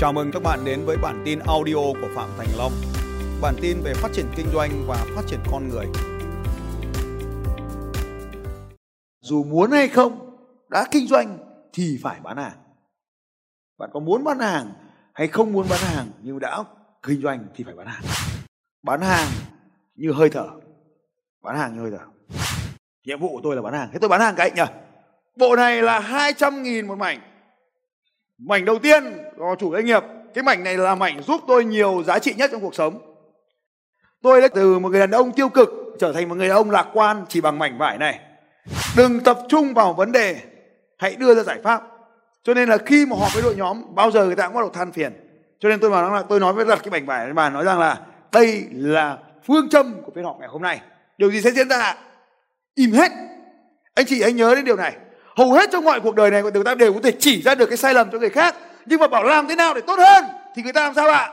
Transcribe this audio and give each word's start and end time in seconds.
Chào 0.00 0.12
mừng 0.12 0.30
các 0.32 0.42
bạn 0.42 0.64
đến 0.64 0.84
với 0.84 0.96
bản 0.96 1.22
tin 1.24 1.38
audio 1.38 1.74
của 1.74 2.08
Phạm 2.14 2.28
Thành 2.38 2.48
Long. 2.58 2.72
Bản 3.42 3.54
tin 3.62 3.80
về 3.84 3.94
phát 3.94 4.08
triển 4.12 4.26
kinh 4.36 4.46
doanh 4.52 4.70
và 4.86 5.06
phát 5.16 5.22
triển 5.26 5.40
con 5.50 5.68
người. 5.68 5.86
Dù 9.20 9.44
muốn 9.44 9.70
hay 9.70 9.88
không, 9.88 10.36
đã 10.68 10.86
kinh 10.90 11.06
doanh 11.06 11.38
thì 11.72 11.98
phải 12.02 12.20
bán 12.22 12.36
hàng. 12.36 12.58
Bạn 13.78 13.90
có 13.92 14.00
muốn 14.00 14.24
bán 14.24 14.38
hàng 14.38 14.72
hay 15.14 15.28
không 15.28 15.52
muốn 15.52 15.66
bán 15.70 15.80
hàng 15.80 16.06
nhưng 16.22 16.38
đã 16.38 16.64
kinh 17.02 17.20
doanh 17.20 17.44
thì 17.54 17.64
phải 17.64 17.74
bán 17.74 17.86
hàng. 17.86 18.02
Bán 18.82 19.00
hàng 19.00 19.28
như 19.94 20.12
hơi 20.12 20.30
thở. 20.30 20.48
Bán 21.42 21.56
hàng 21.56 21.74
như 21.74 21.80
hơi 21.80 21.90
thở. 21.90 22.04
Nhiệm 23.06 23.20
vụ 23.20 23.28
của 23.28 23.40
tôi 23.42 23.56
là 23.56 23.62
bán 23.62 23.74
hàng. 23.74 23.88
Thế 23.92 23.98
tôi 23.98 24.08
bán 24.08 24.20
hàng 24.20 24.34
cái 24.36 24.50
nhỉ? 24.50 24.62
Bộ 25.36 25.56
này 25.56 25.82
là 25.82 26.00
200 26.00 26.62
nghìn 26.62 26.86
một 26.86 26.98
mảnh 26.98 27.29
Mảnh 28.46 28.64
đầu 28.64 28.78
tiên 28.78 29.04
của 29.36 29.56
chủ 29.58 29.72
doanh 29.72 29.84
nghiệp. 29.84 30.02
Cái 30.34 30.44
mảnh 30.44 30.64
này 30.64 30.76
là 30.76 30.94
mảnh 30.94 31.22
giúp 31.22 31.40
tôi 31.48 31.64
nhiều 31.64 32.02
giá 32.06 32.18
trị 32.18 32.34
nhất 32.34 32.50
trong 32.52 32.60
cuộc 32.60 32.74
sống. 32.74 32.98
Tôi 34.22 34.40
đã 34.40 34.48
từ 34.48 34.78
một 34.78 34.88
người 34.88 35.00
đàn 35.00 35.10
ông 35.10 35.32
tiêu 35.32 35.48
cực 35.48 35.80
Trở 36.00 36.12
thành 36.12 36.28
một 36.28 36.34
người 36.34 36.48
đàn 36.48 36.56
ông 36.56 36.70
lạc 36.70 36.86
quan 36.92 37.24
chỉ 37.28 37.40
bằng 37.40 37.58
mảnh 37.58 37.78
vải 37.78 37.98
này. 37.98 38.20
Đừng 38.96 39.20
tập 39.20 39.38
trung 39.48 39.74
vào 39.74 39.92
vấn 39.92 40.12
đề. 40.12 40.36
Hãy 40.98 41.16
đưa 41.16 41.34
ra 41.34 41.42
giải 41.42 41.58
pháp. 41.64 41.82
Cho 42.42 42.54
nên 42.54 42.68
là 42.68 42.78
khi 42.78 43.06
mà 43.06 43.16
họp 43.16 43.34
với 43.34 43.42
đội 43.42 43.56
nhóm, 43.56 43.94
Bao 43.94 44.10
giờ 44.10 44.24
người 44.24 44.36
ta 44.36 44.46
cũng 44.46 44.54
bắt 44.54 44.60
đầu 44.60 44.70
than 44.70 44.92
phiền. 44.92 45.12
Cho 45.58 45.68
nên 45.68 45.80
tôi 45.80 45.90
nói 45.90 46.10
là, 46.12 46.22
tôi 46.22 46.40
nói 46.40 46.52
với 46.52 46.64
đặt 46.64 46.80
cái 46.82 46.90
mảnh 46.90 47.06
vải 47.06 47.26
lên 47.26 47.34
bàn 47.34 47.52
Nói 47.52 47.64
rằng 47.64 47.78
là, 47.78 48.00
đây 48.32 48.64
là 48.72 49.18
phương 49.46 49.68
châm 49.68 50.02
của 50.02 50.12
phiên 50.14 50.24
họp 50.24 50.36
ngày 50.40 50.48
hôm 50.48 50.62
nay. 50.62 50.80
Điều 51.18 51.30
gì 51.30 51.40
sẽ 51.42 51.50
diễn 51.50 51.68
ra? 51.68 51.96
Im 52.74 52.92
hết. 52.92 53.12
Anh 53.94 54.06
chị 54.06 54.20
anh 54.20 54.36
nhớ 54.36 54.54
đến 54.54 54.64
điều 54.64 54.76
này 54.76 54.96
hầu 55.40 55.52
hết 55.52 55.70
trong 55.72 55.84
mọi 55.84 56.00
cuộc 56.00 56.14
đời 56.14 56.30
này, 56.30 56.42
người 56.42 56.64
ta 56.64 56.74
đều 56.74 56.92
có 56.92 57.00
thể 57.02 57.12
chỉ 57.18 57.42
ra 57.42 57.54
được 57.54 57.66
cái 57.66 57.76
sai 57.76 57.94
lầm 57.94 58.10
cho 58.10 58.18
người 58.18 58.30
khác. 58.30 58.54
Nhưng 58.86 59.00
mà 59.00 59.08
bảo 59.08 59.24
làm 59.24 59.48
thế 59.48 59.56
nào 59.56 59.74
để 59.74 59.80
tốt 59.80 59.98
hơn, 59.98 60.24
thì 60.54 60.62
người 60.62 60.72
ta 60.72 60.80
làm 60.80 60.94
sao 60.94 61.08
ạ? 61.08 61.32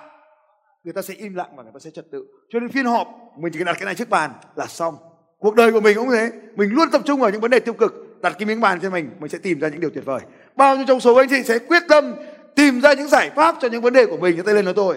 Người 0.84 0.94
ta 0.94 1.02
sẽ 1.02 1.14
im 1.14 1.36
lặng 1.36 1.50
và 1.56 1.64
người 1.64 1.72
ta 1.74 1.80
sẽ 1.80 1.90
trật 1.96 2.06
tự. 2.12 2.26
Cho 2.50 2.60
nên 2.60 2.70
phiên 2.72 2.86
họp, 2.86 3.08
mình 3.38 3.54
chỉ 3.54 3.60
cần 3.60 3.66
đặt 3.66 3.74
cái 3.74 3.86
này 3.86 3.96
trước 3.96 4.10
bàn 4.10 4.32
là 4.56 4.66
xong. 4.66 4.98
Cuộc 5.40 5.56
đời 5.56 5.72
của 5.72 5.80
mình 5.80 5.98
cũng 5.98 6.10
thế. 6.12 6.32
Mình 6.56 6.70
luôn 6.74 6.90
tập 6.92 7.02
trung 7.06 7.20
vào 7.20 7.30
những 7.30 7.42
vấn 7.42 7.52
đề 7.52 7.60
tiêu 7.60 7.74
cực. 7.74 8.22
Đặt 8.22 8.34
cái 8.40 8.46
miếng 8.46 8.62
bàn 8.62 8.80
cho 8.82 8.90
mình 8.90 9.10
mình 9.20 9.30
sẽ 9.30 9.38
tìm 9.38 9.60
ra 9.60 9.68
những 9.68 9.80
điều 9.80 9.90
tuyệt 9.90 10.06
vời. 10.06 10.20
Bao 10.56 10.76
nhiêu 10.76 10.86
trong 10.88 11.00
số 11.00 11.16
anh 11.16 11.30
chị 11.30 11.44
sẽ 11.44 11.60
quyết 11.60 11.84
tâm 11.90 12.16
tìm 12.56 12.82
ra 12.82 12.94
những 12.94 13.08
giải 13.08 13.30
pháp 13.36 13.56
cho 13.62 13.68
những 13.68 13.82
vấn 13.82 13.94
đề 13.94 14.06
của 14.06 14.18
mình? 14.18 14.38
Cho 14.38 14.44
tay 14.44 14.56
lên 14.56 14.66
nói 14.66 14.74
tôi. 14.74 14.96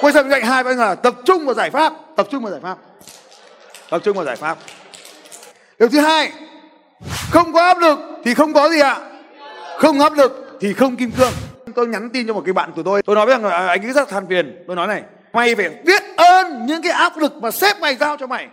Quay 0.00 0.12
sang 0.12 0.30
cạnh 0.30 0.42
hai 0.42 0.62
anh 0.66 0.78
là 0.78 0.94
tập 0.94 1.14
trung 1.24 1.46
vào 1.46 1.54
giải 1.54 1.70
pháp. 1.70 1.92
Tập 2.16 2.26
trung 2.30 2.42
vào 2.42 2.52
giải 2.52 2.60
pháp. 2.60 2.78
Tập 3.90 4.00
trung 4.04 4.16
vào 4.16 4.24
giải 4.24 4.36
pháp. 4.36 4.58
Điều 5.78 5.88
thứ 5.88 6.00
hai 6.00 6.32
không 7.30 7.52
có 7.52 7.60
áp 7.60 7.78
lực 7.78 7.98
thì 8.24 8.34
không 8.34 8.52
có 8.52 8.68
gì 8.68 8.80
ạ. 8.80 8.96
Không 9.76 10.00
áp 10.00 10.12
lực 10.12 10.58
thì 10.60 10.72
không 10.72 10.96
kim 10.96 11.10
cương. 11.10 11.32
Tôi 11.74 11.86
nhắn 11.86 12.10
tin 12.12 12.26
cho 12.26 12.34
một 12.34 12.42
cái 12.44 12.52
bạn 12.52 12.72
của 12.76 12.82
tôi. 12.82 13.02
Tôi 13.02 13.16
nói 13.16 13.26
với 13.26 13.34
rằng 13.34 13.44
là 13.44 13.66
anh 13.66 13.86
ấy 13.86 13.92
rất 13.92 14.08
than 14.08 14.26
phiền. 14.28 14.64
Tôi 14.66 14.76
nói 14.76 14.86
này, 14.86 15.02
mày 15.32 15.54
phải 15.54 15.68
biết 15.84 16.02
ơn 16.16 16.66
những 16.66 16.82
cái 16.82 16.92
áp 16.92 17.16
lực 17.16 17.36
mà 17.42 17.50
sếp 17.50 17.80
mày 17.80 17.94
giao 17.94 18.16
cho 18.16 18.26
mày. 18.26 18.48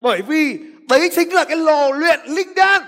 Bởi 0.00 0.22
vì 0.22 0.58
đấy 0.88 1.10
chính 1.16 1.34
là 1.34 1.44
cái 1.44 1.56
lò 1.56 1.90
luyện 1.90 2.20
linh 2.24 2.54
đan. 2.54 2.82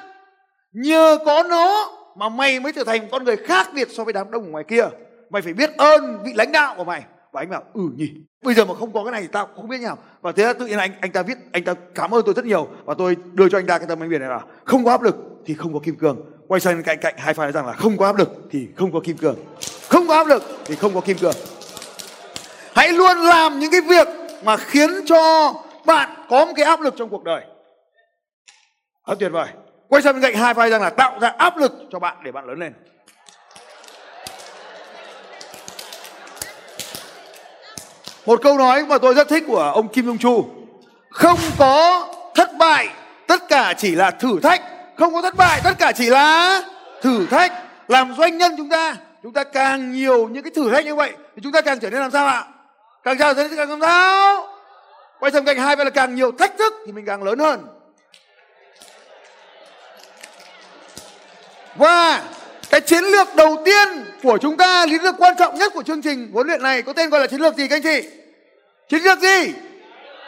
Nhờ 0.73 1.19
có 1.27 1.42
nó 1.42 1.91
mà 2.17 2.28
mày 2.28 2.61
mới 2.61 2.73
trở 2.73 2.84
thành 2.84 3.08
con 3.11 3.25
người 3.25 3.36
khác 3.36 3.69
biệt 3.75 3.89
so 3.91 4.05
với 4.05 4.12
đám 4.12 4.31
đông 4.31 4.51
ngoài 4.51 4.64
kia. 4.69 4.84
Mày 5.31 5.42
phải 5.42 5.53
biết 5.53 5.70
ơn 5.77 6.19
vị 6.25 6.33
lãnh 6.34 6.53
đạo 6.53 6.75
của 6.77 6.84
mày 6.84 7.03
và 7.33 7.41
anh 7.41 7.50
bảo 7.50 7.62
ừ 7.75 7.83
nhỉ. 7.97 8.11
Bây 8.45 8.55
giờ 8.55 8.64
mà 8.64 8.75
không 8.75 8.92
có 8.92 9.05
cái 9.05 9.12
này 9.12 9.23
thì 9.23 9.28
tao 9.33 9.48
không 9.56 9.69
biết 9.69 9.81
nào 9.81 9.98
và 10.20 10.33
thế 10.33 10.45
là 10.45 10.53
tự 10.53 10.67
nhiên 10.67 10.78
anh 10.78 10.91
anh 11.00 11.12
ta 11.12 11.23
viết, 11.23 11.39
anh 11.53 11.64
ta 11.64 11.75
cảm 11.95 12.14
ơn 12.14 12.23
tôi 12.25 12.34
rất 12.34 12.45
nhiều 12.45 12.69
và 12.84 12.95
tôi 12.95 13.17
đưa 13.33 13.48
cho 13.48 13.59
anh 13.59 13.67
ta 13.67 13.78
cái 13.78 13.86
tấm 13.89 14.00
bánh 14.00 14.09
biển 14.09 14.20
này 14.20 14.28
là 14.28 14.41
không 14.64 14.84
có 14.84 14.91
áp 14.91 15.03
lực 15.03 15.17
thì 15.47 15.55
không 15.55 15.73
có 15.73 15.81
kim 15.83 15.97
cương. 15.97 16.17
Quay 16.48 16.61
sang 16.61 16.83
cạnh 16.83 16.98
cạnh 17.01 17.14
hai 17.19 17.34
pha 17.34 17.42
nói 17.42 17.53
rằng 17.53 17.67
là, 17.67 17.73
không 17.73 17.97
có 17.97 18.06
áp 18.06 18.17
lực 18.17 18.31
thì 18.51 18.69
không 18.77 18.92
có 18.92 19.01
kim 19.05 19.17
cương. 19.17 19.36
Không 19.89 20.06
có 20.08 20.14
áp 20.14 20.27
lực 20.27 20.42
thì 20.64 20.77
không 20.77 20.95
có 20.95 21.01
kim 21.01 21.19
cương. 21.19 21.34
Hãy 22.74 22.89
luôn 22.92 23.17
làm 23.17 23.58
những 23.58 23.70
cái 23.70 23.80
việc 23.80 24.08
mà 24.45 24.57
khiến 24.57 24.91
cho 25.07 25.55
bạn 25.86 26.08
có 26.29 26.47
một 26.47 26.52
cái 26.57 26.64
áp 26.64 26.80
lực 26.80 26.95
trong 26.97 27.08
cuộc 27.08 27.24
đời. 27.24 27.42
Rất 29.07 29.14
tuyệt 29.20 29.33
vời. 29.33 29.48
Quay 29.89 30.02
sang 30.02 30.14
bên 30.14 30.23
cạnh 30.23 30.35
hai 30.35 30.55
vai 30.55 30.70
rằng 30.70 30.83
là, 30.83 30.91
tạo 30.91 31.18
ra 31.20 31.29
áp 31.29 31.57
lực 31.57 31.73
cho 31.92 31.98
bạn 31.98 32.17
để 32.24 32.33
bạn 32.33 32.47
lớn 32.47 32.58
lên. 32.58 32.73
Một 38.27 38.41
câu 38.42 38.58
nói 38.58 38.86
mà 38.86 38.98
tôi 38.98 39.14
rất 39.14 39.29
thích 39.29 39.45
của 39.47 39.73
ông 39.75 39.89
Kim 39.89 40.07
Jong 40.07 40.19
Chu 40.19 40.51
không 41.11 41.39
có 41.58 42.08
thất 42.35 42.57
bại, 42.58 42.89
tất 43.27 43.48
cả 43.48 43.75
chỉ 43.79 43.95
là 43.95 44.11
thử 44.11 44.41
thách. 44.42 44.63
Không 44.97 45.14
có 45.14 45.23
thất 45.23 45.36
bại, 45.36 45.61
tất 45.64 45.79
cả 45.79 45.92
chỉ 45.92 46.11
là 46.11 46.63
thử 47.03 47.27
thách. 47.27 47.53
Làm 47.89 48.14
doanh 48.19 48.39
nhân 48.39 48.55
chúng 48.57 48.69
ta 48.69 48.97
chúng 49.23 49.33
ta 49.33 49.45
càng 49.45 49.92
nhiều 49.92 50.29
những 50.29 50.42
cái 50.42 50.53
thử 50.57 50.70
thách 50.70 50.85
như 50.85 50.95
vậy, 50.95 51.13
thì 51.36 51.42
chúng 51.42 51.53
ta 51.53 51.61
càng 51.61 51.80
trở 51.80 51.91
nên 51.91 52.01
làm 52.01 52.11
sao 52.11 52.27
ạ? 52.27 52.45
Càng 53.05 53.19
sao 53.19 53.35
nên 53.35 53.57
càng 53.57 53.70
làm 53.70 53.80
sao? 53.80 54.47
Quay 55.20 55.33
sang 55.33 55.45
cạnh 55.45 55.59
hai 55.59 55.77
bên 55.77 55.86
là 55.86 55.91
càng 55.91 56.14
nhiều 56.14 56.33
thách 56.33 56.59
thức 56.59 56.73
thì 56.86 56.92
mình 56.92 57.05
càng 57.07 57.23
lớn 57.23 57.39
hơn. 57.39 57.67
Và 61.75 62.23
cái 62.70 62.81
chiến 62.81 63.05
lược 63.05 63.29
đầu 63.36 63.63
tiên 63.64 63.89
của 64.23 64.39
chúng 64.39 64.57
ta 64.57 64.86
chiến 64.86 65.03
lược 65.03 65.14
quan 65.19 65.35
trọng 65.39 65.55
nhất 65.55 65.73
của 65.75 65.83
chương 65.83 66.03
trình 66.03 66.31
huấn 66.33 66.47
luyện 66.47 66.63
này 66.63 66.83
có 66.83 66.92
tên 66.92 67.11
gọi 67.11 67.20
là 67.20 67.27
chiến 67.27 67.41
lược 67.41 67.57
gì, 67.57 67.69
các 67.69 67.77
anh 67.77 67.83
chị? 67.83 68.08
Chiến 68.89 69.03
lược 69.03 69.19
gì? 69.19 69.53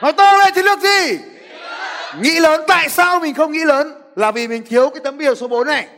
Nói 0.03 0.12
to 0.12 0.32
lên, 0.38 0.54
chiến 0.54 0.64
lược 0.64 0.78
gì? 0.81 1.19
Nghĩ 2.20 2.41
lớn. 2.41 2.60
Tại 2.69 2.88
sao 2.88 3.20
mình 3.20 3.34
không 3.34 3.52
nghĩ 3.52 3.64
lớn? 3.64 3.92
Là 4.16 4.31
vì 4.31 4.48
mình 4.48 4.62
thiếu 4.69 4.91
cái 4.91 5.00
tấm 5.04 5.19
biểu 5.19 5.34
số 5.34 5.48
4 5.48 5.66
này. 5.66 5.88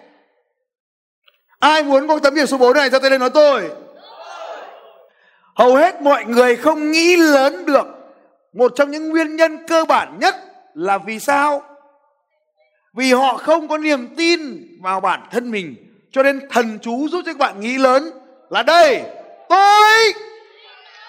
Ai 1.58 1.82
muốn 1.82 2.08
có 2.08 2.18
tấm 2.18 2.34
biểu 2.34 2.46
số 2.46 2.58
4 2.58 2.76
này? 2.76 2.90
Ra 2.90 2.98
tay 2.98 3.10
lên 3.10 3.20
nói 3.20 3.30
tôi. 3.30 3.70
Hầu 5.54 5.74
hết 5.74 6.02
mọi 6.02 6.24
người 6.24 6.56
không 6.56 6.90
nghĩ 6.90 7.16
lớn 7.16 7.66
được. 7.66 7.86
Một 8.52 8.72
trong 8.76 8.90
những 8.90 9.08
nguyên 9.08 9.36
nhân 9.36 9.66
cơ 9.66 9.84
bản 9.84 10.18
nhất 10.20 10.36
là 10.74 10.98
vì 10.98 11.18
sao? 11.18 11.62
Vì 12.92 13.12
họ 13.12 13.36
không 13.36 13.68
có 13.68 13.78
niềm 13.78 14.14
tin 14.16 14.68
vào 14.82 15.00
bản 15.00 15.20
thân 15.30 15.50
mình 15.50 15.93
cho 16.14 16.22
nên 16.22 16.48
thần 16.50 16.78
chú 16.82 17.08
giúp 17.08 17.22
cho 17.26 17.32
các 17.32 17.38
bạn 17.38 17.60
nghĩ 17.60 17.78
lớn 17.78 18.10
là 18.50 18.62
đây, 18.62 19.02
tôi 19.48 20.14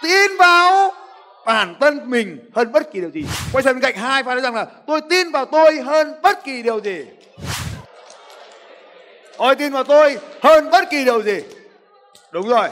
tin 0.02 0.38
vào 0.40 0.92
bản 1.46 1.76
thân 1.82 2.10
mình 2.10 2.50
hơn 2.56 2.72
bất 2.72 2.94
kỳ 2.94 3.00
điều 3.00 3.10
gì. 3.10 3.26
Quay 3.54 3.64
sang 3.64 3.74
bên 3.74 3.82
cạnh 3.82 3.96
hai 3.96 4.24
phải 4.24 4.36
nói 4.36 4.42
rằng 4.42 4.56
là, 4.56 4.66
tôi 4.88 5.02
tin 5.10 5.32
vào 5.32 5.46
tôi 5.46 5.82
hơn 5.82 6.22
bất 6.22 6.44
kỳ 6.44 6.64
điều 6.64 6.80
gì. 6.80 7.06
Tôi 9.38 9.56
tin 9.56 9.72
vào 9.72 9.84
tôi 9.84 10.18
hơn 10.42 10.70
bất 10.70 10.90
kỳ 10.90 11.06
điều 11.06 11.24
gì. 11.24 11.40
Đúng 12.32 12.48
rồi. 12.48 12.70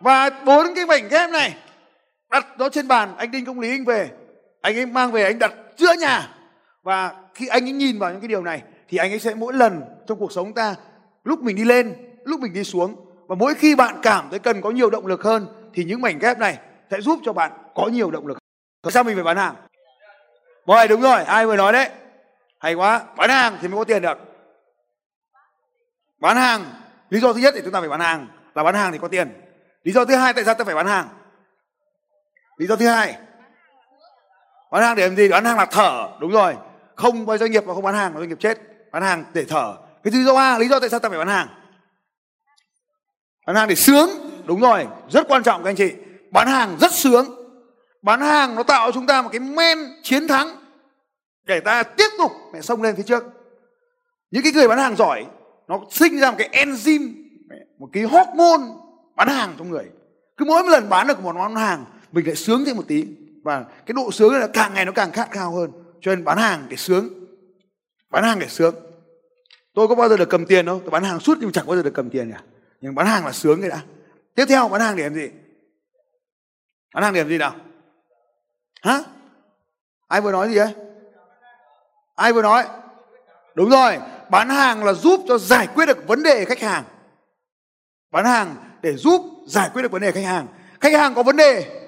Và 0.00 0.30
bốn 0.30 0.74
cái 0.74 0.86
mảnh 0.86 1.08
ghép 1.08 1.30
này, 1.30 1.54
đặt 2.30 2.46
nó 2.58 2.68
trên 2.68 2.88
bàn, 2.88 3.14
anh 3.16 3.30
đinh 3.30 3.44
công 3.44 3.60
lý 3.60 3.70
anh 3.70 3.84
về. 3.84 4.08
Anh 4.60 4.76
ấy 4.76 4.86
mang 4.86 5.12
về, 5.12 5.24
anh 5.24 5.38
đặt 5.38 5.52
giữa 5.76 5.92
nhà. 5.98 6.28
Và 6.82 7.12
khi 7.34 7.46
anh 7.46 7.64
ấy 7.64 7.72
nhìn 7.72 7.98
vào 7.98 8.10
những 8.10 8.20
cái 8.20 8.28
điều 8.28 8.42
này, 8.42 8.62
thì 8.88 8.98
anh 8.98 9.12
ấy 9.12 9.18
sẽ 9.18 9.34
mỗi 9.34 9.54
lần 9.54 9.80
trong 10.08 10.18
cuộc 10.18 10.32
sống 10.32 10.52
ta 10.54 10.74
lúc 11.26 11.42
mình 11.42 11.56
đi 11.56 11.64
lên, 11.64 11.96
lúc 12.24 12.40
mình 12.40 12.52
đi 12.52 12.64
xuống. 12.64 12.96
Và 13.26 13.34
mỗi 13.34 13.54
khi 13.54 13.74
bạn 13.74 13.98
cảm 14.02 14.30
thấy 14.30 14.38
cần 14.38 14.62
có 14.62 14.70
nhiều 14.70 14.90
động 14.90 15.06
lực 15.06 15.22
hơn, 15.22 15.70
thì 15.74 15.84
những 15.84 16.00
mảnh 16.00 16.18
ghép 16.18 16.38
này 16.38 16.58
sẽ 16.90 17.00
giúp 17.00 17.18
cho 17.24 17.32
bạn 17.32 17.52
có 17.74 17.88
nhiều 17.92 18.10
động 18.10 18.26
lực 18.26 18.38
tại 18.82 18.92
sao 18.92 19.04
mình 19.04 19.14
phải 19.14 19.24
bán 19.24 19.36
hàng? 19.36 19.54
Rồi 20.66 20.88
đúng 20.88 21.00
rồi, 21.00 21.24
ai 21.24 21.46
vừa 21.46 21.56
nói 21.56 21.72
đấy? 21.72 21.90
Hay 22.60 22.74
quá, 22.74 23.02
bán 23.16 23.30
hàng 23.30 23.58
thì 23.60 23.68
mới 23.68 23.78
có 23.78 23.84
tiền 23.84 24.02
được. 24.02 24.18
Bán 26.18 26.36
hàng, 26.36 26.64
lý 27.10 27.20
do 27.20 27.32
thứ 27.32 27.40
nhất 27.40 27.54
thì 27.56 27.60
chúng 27.64 27.72
ta 27.72 27.80
phải 27.80 27.88
bán 27.88 28.00
hàng, 28.00 28.28
là 28.54 28.62
bán 28.62 28.74
hàng 28.74 28.92
thì 28.92 28.98
có 28.98 29.08
tiền. 29.08 29.40
Lý 29.82 29.92
do 29.92 30.04
thứ 30.04 30.16
hai, 30.16 30.32
tại 30.32 30.44
sao 30.44 30.54
ta 30.54 30.64
phải 30.64 30.74
bán 30.74 30.86
hàng? 30.86 31.08
Lý 32.56 32.66
do 32.66 32.76
thứ 32.76 32.88
hai, 32.88 33.16
bán 34.70 34.82
hàng 34.82 34.96
để 34.96 35.08
làm 35.08 35.16
gì? 35.16 35.28
Bán 35.28 35.44
hàng 35.44 35.56
là 35.56 35.66
thở, 35.66 36.08
đúng 36.20 36.30
rồi. 36.30 36.56
Không 36.94 37.26
có 37.26 37.38
doanh 37.38 37.50
nghiệp 37.50 37.64
mà 37.66 37.74
không 37.74 37.84
bán 37.84 37.94
hàng 37.94 38.12
là 38.12 38.18
doanh 38.18 38.28
nghiệp 38.28 38.40
chết. 38.40 38.58
Bán 38.92 39.02
hàng 39.02 39.24
để 39.32 39.44
thở 39.48 39.76
cái 40.10 40.20
lý 40.20 40.24
do 40.24 40.34
ba 40.34 40.58
lý 40.58 40.68
do 40.68 40.80
tại 40.80 40.88
sao 40.88 41.00
ta 41.00 41.08
phải 41.08 41.18
bán 41.18 41.28
hàng? 41.28 41.48
Bán 43.46 43.56
hàng 43.56 43.68
để 43.68 43.74
sướng. 43.74 44.10
Đúng 44.46 44.60
rồi, 44.60 44.86
rất 45.10 45.28
quan 45.28 45.42
trọng 45.42 45.64
các 45.64 45.70
anh 45.70 45.76
chị. 45.76 45.92
Bán 46.30 46.48
hàng 46.48 46.76
rất 46.80 46.92
sướng. 46.92 47.26
Bán 48.02 48.20
hàng 48.20 48.54
nó 48.54 48.62
tạo 48.62 48.88
cho 48.88 48.92
chúng 48.92 49.06
ta 49.06 49.22
một 49.22 49.28
cái 49.32 49.40
men 49.40 49.78
chiến 50.02 50.28
thắng. 50.28 50.48
Để 51.44 51.60
ta 51.60 51.82
tiếp 51.82 52.08
tục 52.18 52.32
mẹ 52.52 52.60
xông 52.60 52.82
lên 52.82 52.96
phía 52.96 53.02
trước. 53.02 53.24
Những 54.30 54.42
cái 54.42 54.52
người 54.52 54.68
bán 54.68 54.78
hàng 54.78 54.96
giỏi, 54.96 55.26
nó 55.68 55.80
sinh 55.90 56.20
ra 56.20 56.30
một 56.30 56.36
cái 56.38 56.64
enzyme, 56.64 57.12
một 57.78 57.88
cái 57.92 58.02
hormone 58.02 58.64
bán 59.16 59.28
hàng 59.28 59.54
trong 59.58 59.70
người. 59.70 59.84
Cứ 60.36 60.44
mỗi 60.44 60.62
một 60.62 60.68
lần 60.68 60.88
bán 60.88 61.06
được 61.06 61.22
một 61.22 61.36
món 61.36 61.54
hàng, 61.56 61.84
mình 62.12 62.26
lại 62.26 62.36
sướng 62.36 62.64
thêm 62.64 62.76
một 62.76 62.84
tí. 62.88 63.04
Và 63.44 63.64
cái 63.86 63.92
độ 63.94 64.10
sướng 64.10 64.34
là 64.34 64.46
càng 64.46 64.74
ngày 64.74 64.84
nó 64.84 64.92
càng 64.92 65.12
khát 65.12 65.30
khao 65.30 65.52
hơn. 65.52 65.70
Cho 66.00 66.14
nên 66.14 66.24
bán 66.24 66.38
hàng 66.38 66.66
để 66.68 66.76
sướng. 66.76 67.08
Bán 68.10 68.24
hàng 68.24 68.38
để 68.38 68.46
sướng 68.48 68.74
tôi 69.76 69.88
có 69.88 69.94
bao 69.94 70.08
giờ 70.08 70.16
được 70.16 70.28
cầm 70.28 70.46
tiền 70.46 70.66
đâu. 70.66 70.80
Tôi 70.80 70.90
bán 70.90 71.04
hàng 71.04 71.20
suốt 71.20 71.38
nhưng 71.40 71.52
chẳng 71.52 71.66
bao 71.66 71.76
giờ 71.76 71.82
được 71.82 71.94
cầm 71.94 72.10
tiền 72.10 72.32
cả 72.32 72.42
nhưng 72.80 72.94
bán 72.94 73.06
hàng 73.06 73.26
là 73.26 73.32
sướng 73.32 73.60
cái 73.60 73.70
đã. 73.70 73.82
Tiếp 74.34 74.44
theo, 74.48 74.68
bán 74.68 74.80
hàng 74.80 74.96
để 74.96 75.02
làm 75.02 75.14
gì? 75.14 75.28
Bán 76.94 77.04
hàng 77.04 77.14
để 77.14 77.20
làm 77.20 77.28
gì 77.28 77.38
nào? 77.38 77.54
Hả? 78.82 79.02
Ai 80.08 80.20
vừa 80.20 80.32
nói 80.32 80.48
gì 80.48 80.56
ấy? 80.56 80.74
Ai 82.14 82.32
vừa 82.32 82.42
nói? 82.42 82.64
Đúng 83.54 83.70
rồi. 83.70 83.98
Bán 84.30 84.48
hàng 84.48 84.84
là 84.84 84.92
giúp 84.92 85.20
cho 85.28 85.38
giải 85.38 85.68
quyết 85.74 85.86
được 85.86 86.06
vấn 86.06 86.22
đề 86.22 86.44
khách 86.44 86.60
hàng. 86.60 86.84
Bán 88.10 88.24
hàng 88.24 88.56
để 88.82 88.96
giúp 88.96 89.22
giải 89.48 89.70
quyết 89.72 89.82
được 89.82 89.92
vấn 89.92 90.02
đề 90.02 90.12
khách 90.12 90.24
hàng. 90.24 90.46
Khách 90.80 90.92
hàng 90.92 91.14
có 91.14 91.22
vấn 91.22 91.36
đề 91.36 91.82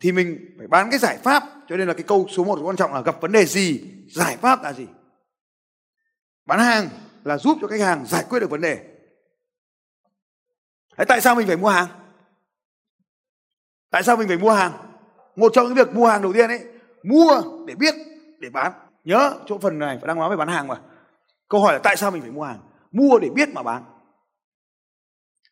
thì 0.00 0.12
mình 0.12 0.54
phải 0.58 0.66
bán 0.66 0.90
cái 0.90 0.98
giải 0.98 1.18
pháp. 1.22 1.42
Cho 1.68 1.76
nên 1.76 1.88
là 1.88 1.94
cái 1.94 2.02
câu 2.02 2.26
số 2.30 2.44
1 2.44 2.58
quan 2.62 2.76
trọng 2.76 2.94
là 2.94 3.00
gặp 3.00 3.20
vấn 3.20 3.32
đề 3.32 3.46
gì? 3.46 3.80
Giải 4.14 4.36
pháp 4.36 4.62
là 4.62 4.72
gì? 4.72 4.86
Bán 6.46 6.58
hàng 6.58 6.88
là 7.24 7.38
giúp 7.38 7.58
cho 7.60 7.68
khách 7.68 7.80
hàng 7.80 8.06
giải 8.06 8.24
quyết 8.28 8.40
được 8.40 8.50
vấn 8.50 8.60
đề. 8.60 8.84
Thế 10.96 11.04
tại 11.08 11.20
sao 11.20 11.34
mình 11.34 11.46
phải 11.46 11.56
mua 11.56 11.68
hàng? 11.68 11.86
Tại 13.90 14.02
sao 14.02 14.16
mình 14.16 14.28
phải 14.28 14.38
mua 14.38 14.50
hàng? 14.50 14.72
Một 15.36 15.52
trong 15.54 15.66
những 15.66 15.74
việc 15.74 15.94
mua 15.94 16.06
hàng 16.06 16.22
đầu 16.22 16.32
tiên 16.32 16.50
ấy, 16.50 16.64
mua 17.02 17.42
để 17.66 17.74
biết, 17.74 17.94
để 18.38 18.50
bán. 18.50 18.72
Nhớ, 19.04 19.34
chỗ 19.46 19.58
phần 19.58 19.78
này 19.78 19.98
phải 20.00 20.08
đang 20.08 20.18
nói 20.18 20.30
về 20.30 20.36
bán 20.36 20.48
hàng 20.48 20.66
mà. 20.66 20.80
Câu 21.48 21.60
hỏi 21.60 21.72
là 21.72 21.78
tại 21.78 21.96
sao 21.96 22.10
mình 22.10 22.22
phải 22.22 22.30
mua 22.30 22.44
hàng? 22.44 22.60
Mua 22.90 23.18
để 23.18 23.28
biết 23.34 23.48
mà 23.48 23.62
bán. 23.62 23.84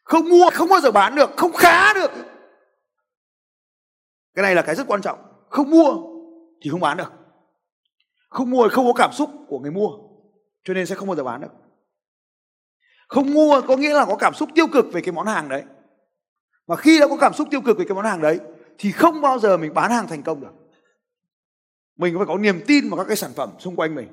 Không 0.04 0.28
mua, 0.28 0.50
không 0.52 0.68
bao 0.68 0.80
giờ 0.80 0.90
bán 0.90 1.14
được, 1.14 1.30
không 1.36 1.52
khá 1.52 1.94
được. 1.94 2.10
Cái 4.34 4.42
này 4.42 4.54
là 4.54 4.62
cái 4.62 4.74
rất 4.74 4.86
quan 4.86 5.02
trọng. 5.02 5.18
Không 5.48 5.70
mua 5.70 5.94
thì 6.62 6.70
không 6.70 6.80
bán 6.80 6.96
được. 6.96 7.12
Không 8.28 8.50
mua 8.50 8.68
thì 8.68 8.74
không 8.74 8.86
có 8.86 8.92
cảm 8.92 9.12
xúc 9.12 9.30
của 9.48 9.58
người 9.58 9.70
mua 9.70 10.07
cho 10.68 10.74
nên 10.74 10.86
sẽ 10.86 10.94
không 10.94 11.08
bao 11.08 11.16
giờ 11.16 11.24
bán 11.24 11.40
được. 11.40 11.52
Không 13.08 13.34
mua 13.34 13.60
có 13.60 13.76
nghĩa 13.76 13.94
là 13.94 14.04
có 14.04 14.16
cảm 14.16 14.34
xúc 14.34 14.48
tiêu 14.54 14.66
cực 14.72 14.92
về 14.92 15.00
cái 15.00 15.12
món 15.12 15.26
hàng 15.26 15.48
đấy. 15.48 15.62
Mà 16.66 16.76
khi 16.76 16.98
đã 17.00 17.08
có 17.08 17.16
cảm 17.16 17.32
xúc 17.34 17.48
tiêu 17.50 17.60
cực 17.60 17.78
về 17.78 17.84
cái 17.88 17.94
món 17.94 18.04
hàng 18.04 18.20
đấy 18.20 18.38
thì 18.78 18.92
không 18.92 19.20
bao 19.20 19.38
giờ 19.38 19.56
mình 19.56 19.74
bán 19.74 19.90
hàng 19.90 20.08
thành 20.08 20.22
công 20.22 20.40
được. 20.40 20.52
Mình 21.98 22.16
phải 22.16 22.26
có 22.26 22.38
niềm 22.38 22.60
tin 22.66 22.88
vào 22.88 22.98
các 22.98 23.04
cái 23.04 23.16
sản 23.16 23.30
phẩm 23.36 23.50
xung 23.58 23.76
quanh 23.76 23.94
mình. 23.94 24.08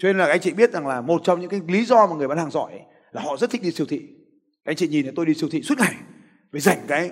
Cho 0.00 0.08
nên 0.08 0.18
là 0.18 0.26
anh 0.26 0.40
chị 0.40 0.52
biết 0.52 0.72
rằng 0.72 0.86
là 0.86 1.00
một 1.00 1.20
trong 1.24 1.40
những 1.40 1.50
cái 1.50 1.60
lý 1.68 1.84
do 1.84 2.06
mà 2.06 2.16
người 2.16 2.28
bán 2.28 2.38
hàng 2.38 2.50
giỏi 2.50 2.72
ấy, 2.72 2.82
là 3.12 3.22
họ 3.22 3.36
rất 3.36 3.50
thích 3.50 3.62
đi 3.62 3.70
siêu 3.70 3.86
thị. 3.86 4.02
Anh 4.64 4.76
chị 4.76 4.88
nhìn 4.88 5.04
thấy 5.04 5.12
tôi 5.16 5.26
đi 5.26 5.34
siêu 5.34 5.48
thị 5.52 5.62
suốt 5.62 5.78
ngày 5.78 5.94
phải 6.52 6.60
dành 6.60 6.78
cái 6.88 7.10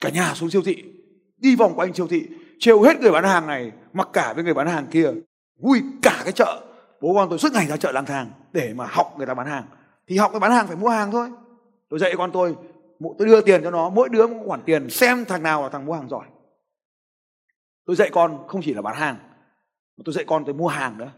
cả 0.00 0.10
nhà 0.10 0.34
xuống 0.34 0.50
siêu 0.50 0.62
thị 0.62 0.84
đi 1.36 1.56
vòng 1.56 1.74
quanh 1.76 1.94
siêu 1.94 2.08
thị 2.08 2.26
trêu 2.58 2.82
hết 2.82 3.00
người 3.00 3.10
bán 3.10 3.24
hàng 3.24 3.46
này 3.46 3.72
mặc 3.92 4.08
cả 4.12 4.32
với 4.32 4.44
người 4.44 4.54
bán 4.54 4.66
hàng 4.66 4.86
kia 4.90 5.10
vui 5.62 5.82
cả 6.02 6.20
cái 6.24 6.32
chợ 6.32 6.69
bố 7.00 7.14
con 7.14 7.28
tôi 7.28 7.38
suốt 7.38 7.52
ngày 7.52 7.66
ra 7.66 7.76
chợ 7.76 7.92
lang 7.92 8.06
thang 8.06 8.30
để 8.52 8.74
mà 8.74 8.86
học 8.86 9.14
người 9.16 9.26
ta 9.26 9.34
bán 9.34 9.46
hàng. 9.46 9.64
Thì 10.06 10.16
học 10.16 10.30
cái 10.32 10.40
bán 10.40 10.52
hàng 10.52 10.66
phải 10.66 10.76
mua 10.76 10.88
hàng 10.88 11.10
thôi. 11.10 11.30
Tôi 11.88 11.98
dạy 11.98 12.14
con 12.18 12.32
tôi 12.32 12.56
tôi 13.18 13.28
đưa 13.28 13.40
tiền 13.40 13.60
cho 13.62 13.70
nó, 13.70 13.90
mỗi 13.90 14.08
đứa 14.08 14.26
một 14.26 14.42
khoản 14.46 14.62
tiền, 14.66 14.90
xem 14.90 15.24
thằng 15.24 15.42
nào 15.42 15.62
là 15.62 15.68
thằng 15.68 15.86
mua 15.86 15.94
hàng 15.94 16.08
giỏi. 16.08 16.26
Tôi 17.86 17.96
dạy 17.96 18.10
con 18.12 18.48
không 18.48 18.62
chỉ 18.64 18.74
là 18.74 18.82
bán 18.82 18.96
hàng, 18.96 19.16
mà 19.96 20.02
tôi 20.04 20.12
dạy 20.12 20.24
con 20.28 20.44
tôi 20.44 20.54
mua 20.54 20.68
hàng 20.68 20.98
nữa. 20.98 21.12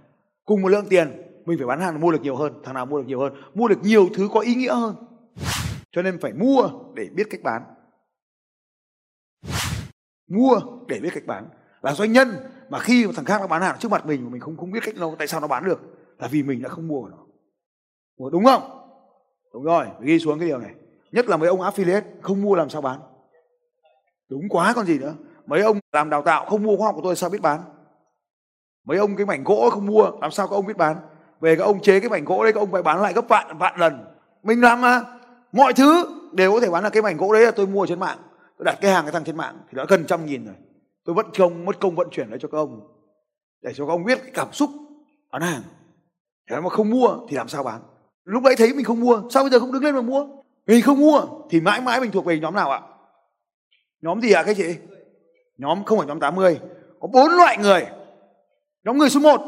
Cùng 0.44 0.62
một 0.62 0.68
lượng 0.68 0.86
tiền, 0.88 1.22
mình 1.44 1.58
phải 1.58 1.66
bán 1.66 1.80
hàng 1.80 2.00
mua 2.00 2.12
được 2.12 2.22
nhiều 2.22 2.36
hơn, 2.36 2.52
thằng 2.64 2.74
nào 2.74 2.86
mua 2.86 2.98
được 2.98 3.06
nhiều 3.06 3.20
hơn, 3.20 3.32
mua 3.54 3.68
được 3.68 3.78
nhiều 3.82 4.08
thứ 4.14 4.28
có 4.32 4.40
ý 4.40 4.54
nghĩa 4.54 4.74
hơn. 4.74 4.94
Cho 5.92 6.02
nên 6.02 6.18
phải 6.20 6.32
mua 6.32 6.70
để 6.94 7.08
biết 7.14 7.26
cách 7.30 7.40
bán. 7.42 7.62
Mua 10.30 10.60
để 10.88 11.00
biết 11.00 11.10
cách 11.14 11.26
bán. 11.26 11.48
Là 11.82 11.92
doanh 11.92 12.12
nhân 12.12 12.28
mà 12.72 12.78
khi 12.78 13.06
thằng 13.16 13.24
khác 13.24 13.40
nó 13.40 13.46
bán 13.46 13.62
hàng 13.62 13.76
trước 13.78 13.90
mặt 13.90 14.06
mình 14.06 14.24
mà 14.24 14.30
mình 14.30 14.40
không 14.40 14.56
không 14.56 14.70
biết 14.70 14.80
cách 14.82 14.94
nó, 14.96 15.10
tại 15.18 15.26
sao 15.26 15.40
nó 15.40 15.46
bán 15.46 15.64
được, 15.64 15.80
là 16.18 16.28
vì 16.28 16.42
mình 16.42 16.62
đã 16.62 16.68
không 16.68 16.88
mua 16.88 17.02
của 17.02 17.08
nó. 17.08 18.30
Đúng 18.30 18.44
không? 18.44 18.62
Đúng 19.54 19.64
rồi 19.64 19.86
ghi 20.00 20.18
xuống 20.18 20.38
cái 20.38 20.48
điều 20.48 20.58
này. 20.58 20.74
Nhất 21.12 21.26
là 21.26 21.36
mấy 21.36 21.48
ông 21.48 21.60
affiliate 21.60 22.02
không 22.22 22.42
mua 22.42 22.54
làm 22.54 22.70
sao 22.70 22.82
bán. 22.82 23.00
Đúng 24.28 24.48
quá 24.48 24.72
còn 24.76 24.86
gì 24.86 24.98
nữa. 24.98 25.14
Mấy 25.46 25.60
ông 25.60 25.78
làm 25.92 26.10
đào 26.10 26.22
tạo 26.22 26.46
không 26.46 26.62
mua 26.62 26.76
khoa 26.76 26.86
học 26.86 26.94
của 26.94 27.00
tôi 27.04 27.16
sao 27.16 27.30
biết 27.30 27.42
bán? 27.42 27.60
Mấy 28.84 28.98
ông 28.98 29.16
cái 29.16 29.26
mảnh 29.26 29.44
gỗ 29.44 29.70
không 29.70 29.86
mua, 29.86 30.10
làm 30.20 30.30
sao 30.30 30.48
các 30.48 30.56
ông 30.56 30.66
biết 30.66 30.76
bán? 30.76 30.96
Về 31.40 31.56
các 31.56 31.64
ông 31.64 31.82
chế 31.82 32.00
cái 32.00 32.10
mảnh 32.10 32.24
gỗ 32.24 32.42
đấy, 32.42 32.52
các 32.52 32.60
ông 32.60 32.70
phải 32.72 32.82
bán 32.82 33.02
lại 33.02 33.12
gấp 33.12 33.28
vạn 33.28 33.58
vạn 33.58 33.80
lần. 33.80 34.04
Mình 34.42 34.60
làm 34.60 34.80
mà. 34.80 35.00
Mọi 35.52 35.72
thứ 35.72 36.04
đều 36.32 36.52
có 36.52 36.60
thể 36.60 36.70
bán 36.70 36.84
là 36.84 36.90
cái 36.90 37.02
mảnh 37.02 37.16
gỗ 37.16 37.32
đấy 37.32 37.44
là 37.44 37.50
tôi 37.50 37.66
mua 37.66 37.86
trên 37.86 38.00
mạng. 38.00 38.18
Tôi 38.58 38.64
đặt 38.64 38.78
cái 38.80 38.92
hàng 38.92 39.04
cái 39.04 39.12
thằng 39.12 39.24
trên 39.24 39.36
mạng 39.36 39.58
thì 39.70 39.76
đã 39.76 39.84
gần 39.88 40.04
trăm 40.06 40.26
nghìn 40.26 40.46
rồi 40.46 40.54
tôi 41.04 41.14
vẫn 41.14 41.26
công 41.38 41.64
mất 41.64 41.80
công 41.80 41.94
vận 41.94 42.08
chuyển 42.10 42.28
lại 42.28 42.38
cho 42.42 42.48
các 42.48 42.58
ông, 42.58 42.80
để 43.62 43.72
cho 43.74 43.86
các 43.86 43.92
ông 43.92 44.04
biết 44.04 44.18
cái 44.22 44.30
cảm 44.34 44.52
xúc 44.52 44.70
bán 45.30 45.42
hàng. 45.42 45.62
Thế 46.50 46.60
mà 46.60 46.68
không 46.68 46.90
mua 46.90 47.16
thì 47.28 47.36
làm 47.36 47.48
sao 47.48 47.62
bán? 47.62 47.80
Lúc 48.24 48.42
đấy 48.42 48.54
thấy 48.58 48.74
mình 48.74 48.84
không 48.84 49.00
mua, 49.00 49.22
sao 49.30 49.42
bây 49.42 49.50
giờ 49.50 49.60
không 49.60 49.72
đứng 49.72 49.84
lên 49.84 49.94
mà 49.94 50.02
mua? 50.02 50.26
Mình 50.66 50.82
không 50.82 51.00
mua 51.00 51.20
thì 51.50 51.60
mãi 51.60 51.80
mãi 51.80 52.00
mình 52.00 52.10
thuộc 52.10 52.24
về 52.24 52.38
nhóm 52.38 52.54
nào 52.54 52.70
ạ? 52.70 52.80
Nhóm 54.00 54.20
gì 54.20 54.32
ạ 54.32 54.42
các 54.46 54.56
chị? 54.56 54.74
Nhóm 55.58 55.84
không 55.84 55.98
phải 55.98 56.06
nhóm 56.06 56.20
80 56.20 56.60
có 57.00 57.08
bốn 57.12 57.30
loại 57.30 57.58
người. 57.58 57.86
Nhóm 58.84 58.98
người 58.98 59.10
số 59.10 59.20
1 59.20 59.40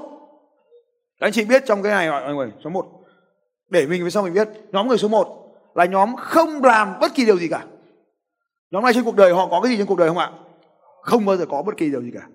các 1.20 1.26
anh 1.26 1.32
chị 1.32 1.44
biết 1.44 1.62
trong 1.66 1.82
cái 1.82 1.92
này 1.92 2.10
mọi 2.10 2.34
người, 2.34 2.52
số 2.64 2.70
1 2.70 2.86
để 3.68 3.86
mình 3.86 4.04
về 4.04 4.10
sau 4.10 4.22
mình 4.22 4.34
biết, 4.34 4.48
nhóm 4.72 4.88
người 4.88 4.98
số 4.98 5.08
1 5.08 5.56
là 5.74 5.84
nhóm 5.84 6.16
không 6.16 6.64
làm 6.64 7.00
bất 7.00 7.14
kỳ 7.14 7.24
điều 7.24 7.38
gì 7.38 7.48
cả. 7.48 7.64
Nhóm 8.70 8.84
này 8.84 8.92
trên 8.94 9.04
cuộc 9.04 9.16
đời 9.16 9.32
họ 9.32 9.48
có 9.50 9.60
cái 9.60 9.70
gì 9.70 9.76
trên 9.76 9.86
cuộc 9.86 9.98
đời 9.98 10.08
không 10.08 10.18
ạ? 10.18 10.32
Không 11.04 11.24
bao 11.24 11.36
giờ 11.36 11.46
có 11.46 11.62
bất 11.62 11.76
kỳ 11.76 11.90
điều 11.90 12.02
gì 12.02 12.10
cả. 12.14 12.26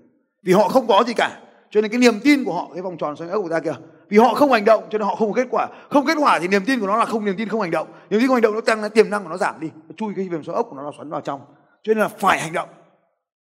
Vì 0.44 0.54
họ 0.54 0.68
không 0.68 0.88
có 0.88 1.04
gì 1.07 1.13
cả. 1.18 1.42
Cho 1.69 1.81
nên 1.81 1.92
cái 1.92 2.00
niềm 2.00 2.19
tin 2.24 2.44
của 2.44 2.54
họ, 2.54 2.69
cái 2.74 2.81
vòng 2.81 2.98
tròn 2.98 3.16
xoay 3.16 3.30
ốc 3.30 3.44
của 3.44 3.50
ta 3.50 3.60
kìa. 3.60 3.75
Vì 4.10 4.18
họ 4.18 4.33
không 4.33 4.51
hành 4.51 4.66
động, 4.66 4.83
cho 4.89 4.98
nên 4.98 5.07
họ 5.07 5.16
không 5.16 5.33
có 5.33 5.42
kết 5.42 5.48
quả. 5.51 5.68
Không 5.89 6.06
kết 6.06 6.18
quả 6.19 6.39
thì 6.39 6.48
niềm 6.48 6.66
tin 6.66 6.80
của 6.80 6.88
nó 6.88 6.98
là 6.98 7.06
không, 7.06 7.25
niềm 7.25 7.36
tin 7.38 7.48
không 7.48 7.62
hành 7.62 7.71
động. 7.71 7.88
Niềm 8.10 8.19
tin 8.19 8.27
không 8.27 8.36
hành 8.36 8.42
động 8.42 8.54
nó 8.54 8.62
tăng 8.62 8.81
nó 8.81 8.89
tiềm 8.89 9.10
năng 9.10 9.24
của 9.24 9.30
nó 9.30 9.38
giảm 9.38 9.60
đi. 9.60 9.69
Nó 9.88 9.94
chui 9.98 10.13
cái 10.16 10.30
viền 10.30 10.44
xoắn 10.44 10.56
ốc 10.56 10.68
của 10.69 10.75
nó 10.75 10.83
là 10.83 10.92
xoắn 10.98 11.10
vào 11.10 11.21
trong. 11.21 11.42
Cho 11.83 11.94
nên 11.94 11.98
là 11.98 12.07
phải 12.07 12.39
hành 12.39 12.54
động. 12.54 12.69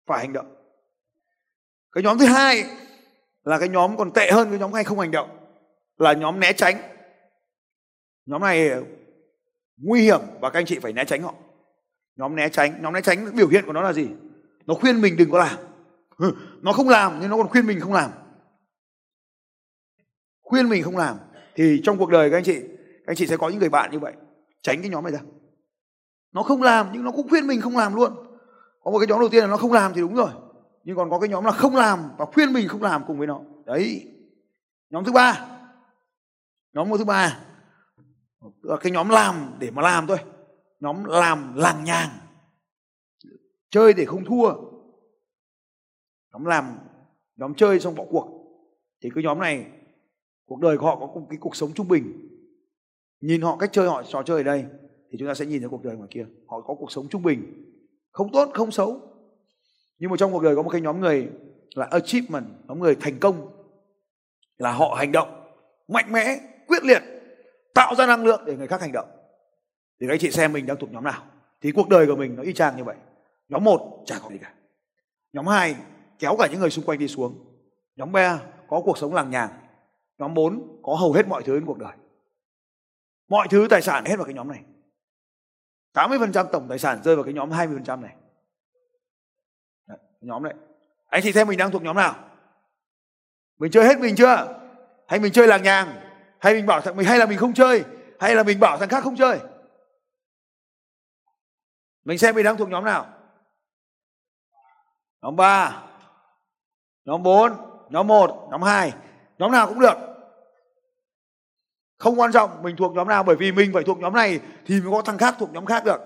Phải 0.06 0.18
hành 0.18 0.32
động. 0.32 0.46
Cái 1.92 2.04
nhóm 2.04 2.18
thứ 2.18 2.26
hai 2.26 2.64
là 3.44 3.58
cái 3.58 3.68
nhóm 3.68 3.96
còn 3.96 4.10
tệ 4.10 4.30
hơn 4.32 4.50
cái 4.50 4.58
nhóm 4.58 4.72
hay 4.72 4.84
không 4.84 4.98
hành 4.98 5.10
động. 5.10 5.28
Là 5.98 6.12
nhóm 6.12 6.40
né 6.40 6.52
tránh. 6.52 6.76
Nhóm 8.26 8.42
này 8.42 8.70
nguy 9.76 10.02
hiểm 10.02 10.20
và 10.40 10.50
các 10.50 10.58
anh 10.58 10.66
chị 10.66 10.78
phải 10.78 10.92
né 10.92 11.04
tránh 11.04 11.22
họ. 11.22 11.34
Nhóm 12.16 12.36
né 12.36 12.48
tránh. 12.48 12.82
Nhóm 12.82 12.92
né 12.92 13.00
tránh 13.00 13.36
biểu 13.36 13.48
hiện 13.48 13.66
của 13.66 13.72
nó 13.72 13.82
là 13.82 13.92
gì? 13.92 14.08
Nó 14.66 14.74
khuyên 14.74 15.00
mình 15.00 15.16
đừng 15.16 15.30
có 15.30 15.38
làm. 15.38 15.58
Nó 16.62 16.72
không 16.72 16.88
làm 16.88 17.18
nhưng 17.20 17.30
nó 17.30 17.36
còn 17.36 17.48
khuyên 17.48 17.66
mình 17.66 17.80
không 17.80 17.92
làm. 17.92 18.10
Khuyên 20.42 20.68
mình 20.68 20.82
không 20.82 20.96
làm 20.96 21.16
thì 21.54 21.80
trong 21.84 21.98
cuộc 21.98 22.10
đời 22.10 22.30
các 22.30 22.36
anh 22.36 22.44
chị, 22.44 22.60
các 22.60 23.06
anh 23.06 23.16
chị 23.16 23.26
sẽ 23.26 23.36
có 23.36 23.48
những 23.48 23.58
người 23.58 23.68
bạn 23.68 23.90
như 23.90 23.98
vậy. 23.98 24.12
Tránh 24.62 24.80
cái 24.80 24.90
nhóm 24.90 25.04
này 25.04 25.12
ra. 25.12 25.20
Nó 26.32 26.42
không 26.42 26.62
làm 26.62 26.86
nhưng 26.92 27.04
nó 27.04 27.10
cũng 27.10 27.28
khuyên 27.28 27.46
mình 27.46 27.60
không 27.60 27.76
làm 27.76 27.94
luôn. 27.94 28.12
Có 28.84 28.90
một 28.90 28.98
cái 28.98 29.06
nhóm 29.08 29.20
đầu 29.20 29.28
tiên 29.28 29.44
là 29.44 29.50
nó 29.50 29.56
không 29.56 29.72
làm 29.72 29.94
thì 29.94 30.00
đúng 30.00 30.14
rồi. 30.14 30.30
Nhưng 30.84 30.96
còn 30.96 31.10
có 31.10 31.18
cái 31.18 31.28
nhóm 31.28 31.44
là 31.44 31.52
không 31.52 31.76
làm 31.76 31.98
và 32.18 32.24
khuyên 32.24 32.52
mình 32.52 32.68
không 32.68 32.82
làm 32.82 33.04
cùng 33.06 33.18
với 33.18 33.26
nó. 33.26 33.40
Đấy. 33.66 34.08
Nhóm 34.90 35.04
thứ 35.04 35.12
ba. 35.12 35.46
Nhóm 36.72 36.88
thứ 36.98 37.04
ba 37.04 37.38
là 38.62 38.76
cái 38.76 38.92
nhóm 38.92 39.08
làm 39.08 39.54
để 39.58 39.70
mà 39.70 39.82
làm 39.82 40.06
thôi. 40.06 40.18
Nhóm 40.80 41.04
làm 41.04 41.54
làng 41.54 41.84
nhàng 41.84 42.08
chơi 43.72 43.92
để 43.92 44.04
không 44.04 44.24
thua. 44.24 44.54
Nhóm 46.32 46.44
làm 46.44 46.78
nhóm 47.36 47.54
chơi 47.54 47.80
xong 47.80 47.94
bỏ 47.94 48.04
cuộc. 48.10 48.28
Thì 49.02 49.10
cái 49.14 49.24
nhóm 49.24 49.38
này, 49.38 49.66
cuộc 50.46 50.60
đời 50.60 50.78
của 50.78 50.86
họ 50.86 50.96
có 50.96 51.06
một 51.06 51.26
cái 51.30 51.38
cuộc 51.40 51.56
sống 51.56 51.72
trung 51.74 51.88
bình. 51.88 52.28
Nhìn 53.20 53.40
họ 53.40 53.56
cách 53.56 53.70
chơi 53.72 53.88
họ, 53.88 54.02
trò 54.02 54.22
chơi 54.22 54.36
ở 54.36 54.42
đây, 54.42 54.64
thì 55.10 55.18
chúng 55.18 55.28
ta 55.28 55.34
sẽ 55.34 55.46
nhìn 55.46 55.60
thấy 55.60 55.68
cuộc 55.68 55.84
đời 55.84 55.96
ngoài 55.96 56.08
kia. 56.10 56.26
Họ 56.46 56.60
có 56.60 56.74
cuộc 56.74 56.92
sống 56.92 57.08
trung 57.08 57.22
bình. 57.22 57.64
Không 58.10 58.32
tốt, 58.32 58.50
không 58.54 58.70
xấu. 58.70 59.00
Nhưng 59.98 60.10
mà 60.10 60.16
trong 60.16 60.32
cuộc 60.32 60.42
đời 60.42 60.56
có 60.56 60.62
một 60.62 60.70
cái 60.70 60.80
nhóm 60.80 61.00
người 61.00 61.28
là 61.74 61.88
achievement, 61.90 62.46
nhóm 62.68 62.78
người 62.78 62.96
thành 63.00 63.18
công. 63.20 63.48
Là 64.58 64.72
họ 64.72 64.94
hành 64.98 65.12
động 65.12 65.28
mạnh 65.88 66.12
mẽ, 66.12 66.40
quyết 66.66 66.84
liệt, 66.84 67.02
tạo 67.74 67.94
ra 67.94 68.06
năng 68.06 68.24
lượng 68.24 68.42
để 68.46 68.56
người 68.56 68.66
khác 68.66 68.80
hành 68.80 68.92
động. 68.92 69.08
Thì 70.00 70.06
các 70.06 70.14
anh 70.14 70.20
chị 70.20 70.30
xem 70.30 70.52
mình 70.52 70.66
đang 70.66 70.76
thuộc 70.80 70.92
nhóm 70.92 71.04
nào. 71.04 71.24
Thì 71.60 71.72
cuộc 71.72 71.88
đời 71.88 72.06
của 72.06 72.16
mình 72.16 72.36
nó 72.36 72.42
y 72.42 72.52
chang 72.52 72.76
như 72.76 72.84
vậy 72.84 72.96
nhóm 73.52 73.64
một 73.64 74.02
chả 74.06 74.18
có 74.22 74.28
gì 74.30 74.38
cả. 74.38 74.52
Nhóm 75.32 75.46
hai 75.46 75.76
kéo 76.18 76.36
cả 76.38 76.48
những 76.50 76.60
người 76.60 76.70
xung 76.70 76.84
quanh 76.84 76.98
đi 76.98 77.08
xuống. 77.08 77.44
Nhóm 77.96 78.12
ba 78.12 78.40
có 78.68 78.82
cuộc 78.84 78.98
sống 78.98 79.14
làng 79.14 79.30
nhàng. 79.30 79.50
Nhóm 80.18 80.34
bốn 80.34 80.80
có 80.82 80.94
hầu 80.94 81.12
hết 81.12 81.28
mọi 81.28 81.42
thứ 81.42 81.58
trong 81.58 81.66
cuộc 81.66 81.78
đời. 81.78 81.92
Mọi 83.28 83.48
thứ 83.50 83.66
tài 83.70 83.82
sản 83.82 84.04
hết 84.04 84.16
vào 84.16 84.24
cái 84.24 84.34
nhóm 84.34 84.48
này. 84.48 84.62
80% 85.94 86.46
tổng 86.52 86.66
tài 86.68 86.78
sản 86.78 87.02
rơi 87.04 87.16
vào 87.16 87.24
cái 87.24 87.34
nhóm 87.34 87.50
20% 87.50 88.00
này. 88.00 88.14
Đấy, 89.86 89.98
nhóm 90.20 90.42
này 90.42 90.54
anh 91.08 91.22
chị 91.22 91.32
xem 91.32 91.48
mình 91.48 91.58
đang 91.58 91.70
thuộc 91.70 91.82
nhóm 91.82 91.96
nào. 91.96 92.14
Mình 93.58 93.70
chơi 93.70 93.84
hết 93.84 93.98
mình 93.98 94.14
chưa? 94.16 94.60
Hay 95.08 95.20
mình 95.20 95.32
chơi 95.32 95.46
làng 95.46 95.62
nhàng? 95.62 96.00
Hay 96.38 96.54
mình 96.54 96.66
bảo 96.66 96.80
thằng 96.80 96.96
mình 96.96 97.06
hay 97.06 97.18
là 97.18 97.26
mình 97.26 97.38
không 97.38 97.54
chơi? 97.54 97.84
Hay 98.20 98.34
là 98.34 98.42
mình 98.42 98.60
bảo 98.60 98.78
thằng 98.78 98.88
khác 98.88 99.04
không 99.04 99.16
chơi? 99.16 99.40
Mình 102.04 102.18
xem 102.18 102.34
mình 102.34 102.44
đang 102.44 102.56
thuộc 102.56 102.68
nhóm 102.68 102.84
nào 102.84 103.21
nhóm 105.22 105.36
3 105.36 105.82
nhóm 107.04 107.22
4 107.22 107.52
nhóm 107.90 108.06
1 108.06 108.48
nhóm 108.50 108.62
2 108.62 108.92
nhóm 109.38 109.52
nào 109.52 109.66
cũng 109.66 109.80
được. 109.80 109.96
Không 111.98 112.20
quan 112.20 112.32
trọng 112.32 112.62
mình 112.62 112.76
thuộc 112.76 112.94
nhóm 112.94 113.08
nào, 113.08 113.22
bởi 113.22 113.36
vì 113.36 113.52
mình 113.52 113.70
phải 113.74 113.82
thuộc 113.82 113.98
nhóm 113.98 114.14
này 114.14 114.40
thì 114.66 114.80
mới 114.80 114.92
có 114.92 115.02
thằng 115.02 115.18
khác 115.18 115.34
thuộc 115.38 115.52
nhóm 115.52 115.66
khác 115.66 115.84
được. 115.84 116.00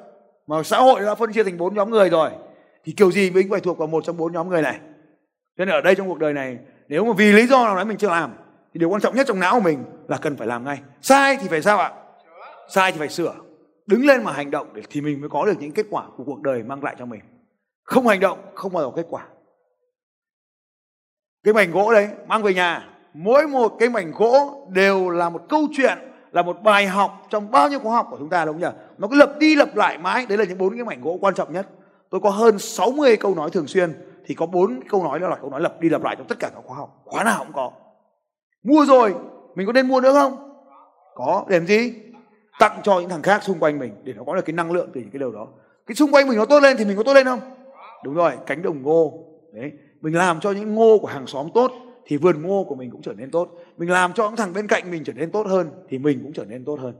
Mà 0.47 0.63
xã 0.63 0.79
hội 0.79 1.01
đã 1.01 1.15
phân 1.15 1.33
chia 1.33 1.45
thành 1.45 1.57
bốn 1.57 1.75
nhóm 1.75 1.91
người 1.91 2.09
rồi, 2.09 2.31
thì 2.85 2.93
kiểu 2.93 3.13
gì 3.13 3.31
mình 3.31 3.51
phải 3.51 3.61
thuộc 3.61 3.79
vào 3.79 3.89
một 3.89 4.05
trong 4.05 4.17
bốn 4.17 4.33
nhóm 4.33 4.49
người 4.49 4.63
này. 4.63 4.81
Cho 5.59 5.65
nên 5.65 5.69
ở 5.69 5.81
đây 5.81 5.95
trong 5.95 6.09
cuộc 6.09 6.19
đời 6.19 6.33
này, 6.33 6.59
nếu 6.89 7.05
mà 7.05 7.13
vì 7.13 7.33
lý 7.33 7.47
do 7.47 7.65
nào 7.65 7.77
đấy 7.77 7.85
mình 7.85 7.97
chưa 7.97 8.09
làm, 8.09 8.35
thì 8.75 8.81
điều 8.81 8.89
quan 8.89 9.01
trọng 9.01 9.17
nhất 9.17 9.27
trong 9.27 9.41
não 9.41 9.55
của 9.55 9.61
mình 9.61 9.85
là 10.09 10.19
cần 10.19 10.37
phải 10.37 10.47
làm 10.47 10.65
ngay. 10.65 10.79
Sai 11.03 11.37
thì 11.41 11.49
phải 11.49 11.63
sao 11.63 11.79
ạ? 11.79 11.93
Sai 12.69 12.93
thì 12.93 12.99
phải 12.99 13.09
sửa. 13.09 13.35
Đứng 13.87 14.07
lên 14.07 14.25
mà 14.25 14.33
hành 14.33 14.51
động 14.51 14.67
để 14.75 14.83
thì 14.91 15.01
mình 15.01 15.21
mới 15.21 15.29
có 15.29 15.47
được 15.47 15.55
những 15.61 15.73
kết 15.73 15.87
quả 15.91 16.05
của 16.17 16.25
cuộc 16.25 16.43
đời 16.43 16.63
mang 16.63 16.85
lại 16.85 16.97
cho 16.99 17.07
mình 17.07 17.21
không 17.87 18.07
hành 18.07 18.21
động, 18.21 18.39
không 18.55 18.73
bao 18.73 18.83
giờ 18.83 18.91
có 18.91 18.97
kết 18.97 19.07
quả. 19.11 19.27
Cái 21.45 21.55
mảnh 21.55 21.71
gỗ 21.71 21.93
đấy, 21.93 22.09
mang 22.27 22.43
về 22.43 22.55
nhà, 22.55 22.89
mỗi 23.15 23.47
một 23.47 23.77
cái 23.79 23.89
mảnh 23.89 24.13
gỗ 24.17 24.67
đều 24.71 25.11
là 25.11 25.31
một 25.31 25.43
câu 25.49 25.67
chuyện, 25.77 25.99
là 26.33 26.43
một 26.43 26.63
bài 26.63 26.87
học 26.87 27.27
trong 27.31 27.51
bao 27.51 27.69
nhiêu 27.69 27.79
khóa 27.79 27.97
học 27.97 28.07
của 28.11 28.17
chúng 28.19 28.29
ta, 28.29 28.45
đúng 28.45 28.55
không 28.55 28.63
nhỉ? 28.63 28.79
Nó 28.99 29.09
cứ 29.09 29.17
lập 29.17 29.33
đi 29.39 29.57
lập 29.57 29.77
lại 29.77 29.99
mãi. 29.99 30.27
Đấy 30.29 30.39
là 30.39 30.45
những 30.45 30.59
bốn 30.59 30.75
cái 30.77 30.85
mảnh 30.85 31.01
gỗ 31.03 31.19
quan 31.21 31.35
trọng 31.35 31.53
nhất. 31.53 31.67
Tôi 32.11 32.21
có 32.21 32.31
hơn 32.31 32.59
60 32.59 33.17
câu 33.17 33.35
nói 33.35 33.51
thường 33.51 33.67
xuyên, 33.67 33.93
thì 34.27 34.35
có 34.35 34.47
bốn 34.47 34.81
câu 34.89 35.05
nói 35.05 35.19
đó 35.19 35.29
là 35.29 35.37
câu 35.37 35.51
nói 35.51 35.61
lặp 35.61 35.81
đi 35.81 35.89
lặp 35.89 36.03
lại 36.03 36.17
trong 36.17 36.27
tất 36.27 36.39
cả 36.39 36.51
các 36.55 36.63
khóa 36.67 36.77
học. 36.77 37.03
Khóa 37.05 37.25
nào 37.25 37.39
cũng 37.39 37.53
có. 37.53 37.71
Mua 38.63 38.85
rồi, 38.85 39.15
mình 39.55 39.67
có 39.67 39.73
nên 39.73 39.89
mua 39.89 40.01
nữa 40.01 40.13
không? 40.13 40.53
Có, 41.15 41.45
để 41.49 41.59
làm 41.59 41.67
gì? 41.67 41.95
Tặng 42.59 42.81
cho 42.83 43.01
những 43.01 43.09
thằng 43.09 43.23
khác 43.23 43.43
xung 43.43 43.59
quanh 43.59 43.79
mình, 43.79 43.95
để 44.05 44.13
nó 44.13 44.23
có 44.27 44.35
được 44.35 44.45
cái 44.45 44.55
năng 44.55 44.73
lượng 44.73 44.91
từ 44.95 45.01
những 45.01 45.11
cái 45.11 45.19
điều 45.19 45.33
đó. 45.33 45.47
Cái 45.87 45.95
xung 45.95 46.13
quanh 46.13 46.29
mình 46.29 46.39
nó 46.39 46.45
tốt 46.45 46.61
lên 46.61 46.77
thì 46.77 46.85
mình 46.85 46.97
có 46.97 47.03
tốt 47.03 47.13
lên 47.13 47.27
không? 47.27 47.41
Đúng 48.07 48.15
rồi 48.15 48.33
cánh 48.47 48.63
đồng 48.63 48.83
ngô. 48.83 49.25
Đấy 49.53 49.73
mình 50.01 50.15
làm 50.15 50.41
cho 50.41 50.53
những 50.53 50.75
ngô 50.75 50.99
của 50.99 51.07
hàng 51.07 51.27
xóm 51.27 51.49
tốt 51.55 51.73
thì 52.07 52.17
vườn 52.17 52.43
ngô 52.43 52.65
của 52.69 52.75
mình 52.75 52.91
cũng 52.91 53.03
trở 53.03 53.13
nên 53.13 53.31
tốt. 53.31 53.51
Mình 53.77 53.91
làm 53.91 54.13
cho 54.13 54.29
những 54.29 54.37
thằng 54.37 54.53
bên 54.53 54.67
cạnh 54.67 54.91
mình 54.91 55.05
trở 55.05 55.13
nên 55.13 55.31
tốt 55.31 55.47
hơn 55.47 55.71
thì 55.89 55.99
mình 55.99 56.21
cũng 56.23 56.33
trở 56.33 56.45
nên 56.45 56.65
tốt 56.65 56.79
hơn. 56.81 56.95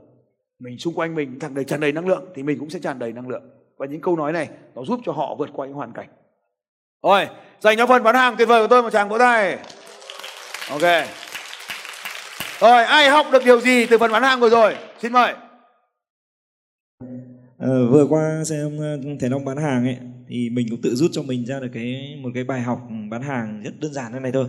Mình 0.59 0.77
xung 0.77 0.93
quanh 0.93 1.15
mình 1.15 1.39
thằng 1.39 1.53
đầy 1.53 1.65
tràn 1.65 1.79
đầy 1.79 1.91
năng 1.91 2.07
lượng 2.07 2.25
thì 2.35 2.43
mình 2.43 2.59
cũng 2.59 2.69
sẽ 2.69 2.79
tràn 2.79 2.99
đầy 2.99 3.13
năng 3.13 3.29
lượng. 3.29 3.43
Và 3.77 3.85
những 3.85 4.01
câu 4.01 4.15
nói 4.15 4.33
này 4.33 4.49
nó 4.75 4.83
giúp 4.83 4.99
cho 5.05 5.11
họ 5.11 5.35
vượt 5.35 5.49
qua 5.53 5.67
những 5.67 5.75
hoàn 5.75 5.93
cảnh. 5.93 6.07
Rồi 7.03 7.27
dành 7.59 7.77
cho 7.77 7.87
phần 7.87 8.03
bán 8.03 8.15
hàng 8.15 8.35
tuyệt 8.37 8.47
vời 8.47 8.63
của 8.63 8.67
tôi 8.67 8.83
một 8.83 8.89
tràng 8.89 9.09
vỗ 9.09 9.17
tay. 9.17 9.57
Ok. 10.69 11.07
Rồi 12.59 12.83
ai 12.83 13.09
học 13.09 13.25
được 13.31 13.45
điều 13.45 13.59
gì 13.59 13.85
từ 13.85 13.97
phần 13.97 14.11
bán 14.11 14.23
hàng 14.23 14.39
vừa 14.39 14.49
rồi? 14.49 14.75
Xin 14.99 15.13
mời. 15.13 15.33
À, 17.59 17.67
vừa 17.91 18.05
qua 18.09 18.43
xem 18.45 18.77
thể 19.03 19.17
thầy 19.19 19.29
Long 19.29 19.45
bán 19.45 19.57
hàng 19.57 19.85
ấy 19.85 19.97
thì 20.29 20.49
mình 20.49 20.67
cũng 20.69 20.81
tự 20.81 20.95
rút 20.95 21.11
cho 21.13 21.21
mình 21.21 21.45
ra 21.45 21.59
được 21.59 21.69
cái, 21.73 22.19
một 22.21 22.29
cái 22.33 22.43
bài 22.43 22.61
học 22.61 22.89
bán 23.09 23.21
hàng 23.21 23.61
rất 23.63 23.79
đơn 23.79 23.93
giản 23.93 24.13
thế 24.13 24.19
này 24.19 24.31
thôi. 24.31 24.47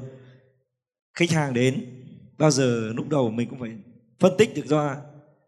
Khách 1.14 1.30
hàng 1.30 1.54
đến, 1.54 1.87
bao 2.38 2.50
giờ, 2.50 2.92
lúc 2.94 3.08
đầu 3.08 3.30
mình 3.30 3.49
cũng 3.49 3.61
phải 3.61 3.73
phân 4.18 4.32
tích 4.38 4.54
được 4.54 4.66
ra 4.66 4.97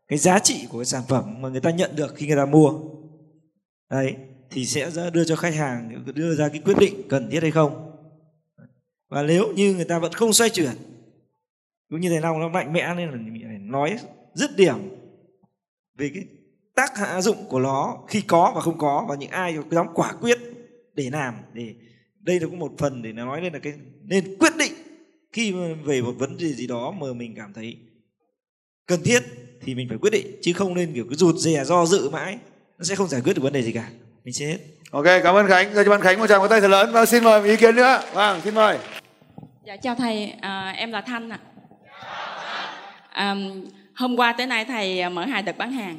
cái 0.08 0.18
giá 0.18 0.38
trị 0.38 0.66
của 0.68 0.78
cái 0.78 0.84
sản 0.84 1.02
phẩm 1.08 1.42
mà 1.42 1.48
người 1.48 1.60
ta 1.60 1.70
nhận 1.70 1.90
được 1.96 2.14
khi 2.14 2.26
người 2.26 2.36
ta 2.36 2.46
mua. 2.46 2.80
Đấy, 3.90 4.16
thì 4.50 4.66
sẽ 4.66 4.90
đưa 5.12 5.24
cho 5.24 5.36
khách 5.36 5.54
hàng, 5.54 6.04
đưa 6.14 6.34
ra 6.34 6.48
cái 6.48 6.60
quyết 6.64 6.76
định 6.80 6.94
cần 7.08 7.30
thiết 7.30 7.42
hay 7.42 7.50
không. 7.50 7.86
Và 9.08 9.22
nếu 9.22 9.52
như 9.52 9.74
người 9.74 9.84
ta 9.84 9.98
vẫn 9.98 10.12
không 10.12 10.32
xoay 10.32 10.50
chuyển, 10.50 10.72
cũng 11.88 12.00
như 12.00 12.08
thầy 12.08 12.20
Long 12.20 12.40
nó 12.40 12.48
mạnh 12.48 12.72
mẽ, 12.72 12.94
nên 12.96 13.10
là 13.10 13.16
mình 13.16 13.42
phải 13.46 13.58
nói 13.58 13.98
dứt 14.34 14.56
điểm 14.56 14.76
về 15.98 16.10
cái 16.14 16.24
tác 16.74 16.98
hạ 16.98 17.20
dụng 17.20 17.48
của 17.48 17.60
nó 17.60 17.98
khi 18.08 18.20
có 18.20 18.52
và 18.54 18.60
không 18.60 18.78
có 18.78 19.06
và 19.08 19.14
những 19.14 19.30
ai 19.30 19.56
có 19.56 19.62
dám 19.70 19.86
quả 19.94 20.12
quyết 20.12 20.38
để 20.94 21.10
làm 21.12 21.34
để 21.52 21.74
đây 22.20 22.40
là 22.40 22.46
cũng 22.46 22.58
một 22.58 22.72
phần 22.78 23.02
để 23.02 23.12
nói 23.12 23.42
lên 23.42 23.52
là 23.52 23.58
cái 23.58 23.72
nên 24.02 24.36
quyết 24.38 24.56
định 24.56 24.72
khi 25.32 25.52
về 25.84 26.02
một 26.02 26.12
vấn 26.18 26.36
đề 26.36 26.46
gì 26.46 26.66
đó 26.66 26.90
mà 26.90 27.06
mình 27.12 27.34
cảm 27.36 27.52
thấy 27.52 27.76
cần 28.86 29.00
thiết 29.04 29.20
thì 29.60 29.74
mình 29.74 29.88
phải 29.88 29.98
quyết 29.98 30.10
định 30.10 30.26
chứ 30.42 30.52
không 30.52 30.74
nên 30.74 30.94
kiểu 30.94 31.06
cứ 31.10 31.14
rụt 31.14 31.34
rè 31.34 31.64
do 31.64 31.86
dự 31.86 32.10
mãi 32.10 32.38
nó 32.80 32.84
sẽ 32.84 32.94
không 32.94 33.08
giải 33.08 33.20
quyết 33.24 33.32
được 33.36 33.42
vấn 33.42 33.52
đề 33.52 33.62
gì 33.62 33.72
cả. 33.72 33.88
Mình 34.24 34.34
sẽ 34.34 34.46
hết. 34.46 34.58
Ok 34.90 35.04
cảm 35.04 35.34
ơn 35.34 35.46
khánh. 35.48 35.74
Dành 35.74 35.84
cho 35.84 35.90
bạn 35.90 36.00
khánh 36.00 36.18
một 36.18 36.26
tràng 36.26 36.40
vỗ 36.40 36.48
tay 36.48 36.60
thật 36.60 36.68
lớn. 36.68 36.92
Và 36.92 37.06
xin 37.06 37.24
mời 37.24 37.40
một 37.40 37.46
ý 37.46 37.56
kiến 37.56 37.76
nữa. 37.76 38.00
Vâng 38.12 38.40
xin 38.44 38.54
mời. 38.54 38.78
Dạ 39.66 39.76
chào 39.76 39.94
thầy, 39.94 40.34
à, 40.40 40.74
em 40.76 40.92
là 40.92 41.00
Thanh 41.00 41.30
ạ. 41.30 41.38
À, 43.10 43.36
hôm 43.94 44.16
qua 44.16 44.32
tới 44.32 44.46
nay 44.46 44.64
thầy 44.64 45.10
mở 45.10 45.24
hai 45.24 45.42
đợt 45.42 45.58
bán 45.58 45.72
hàng. 45.72 45.98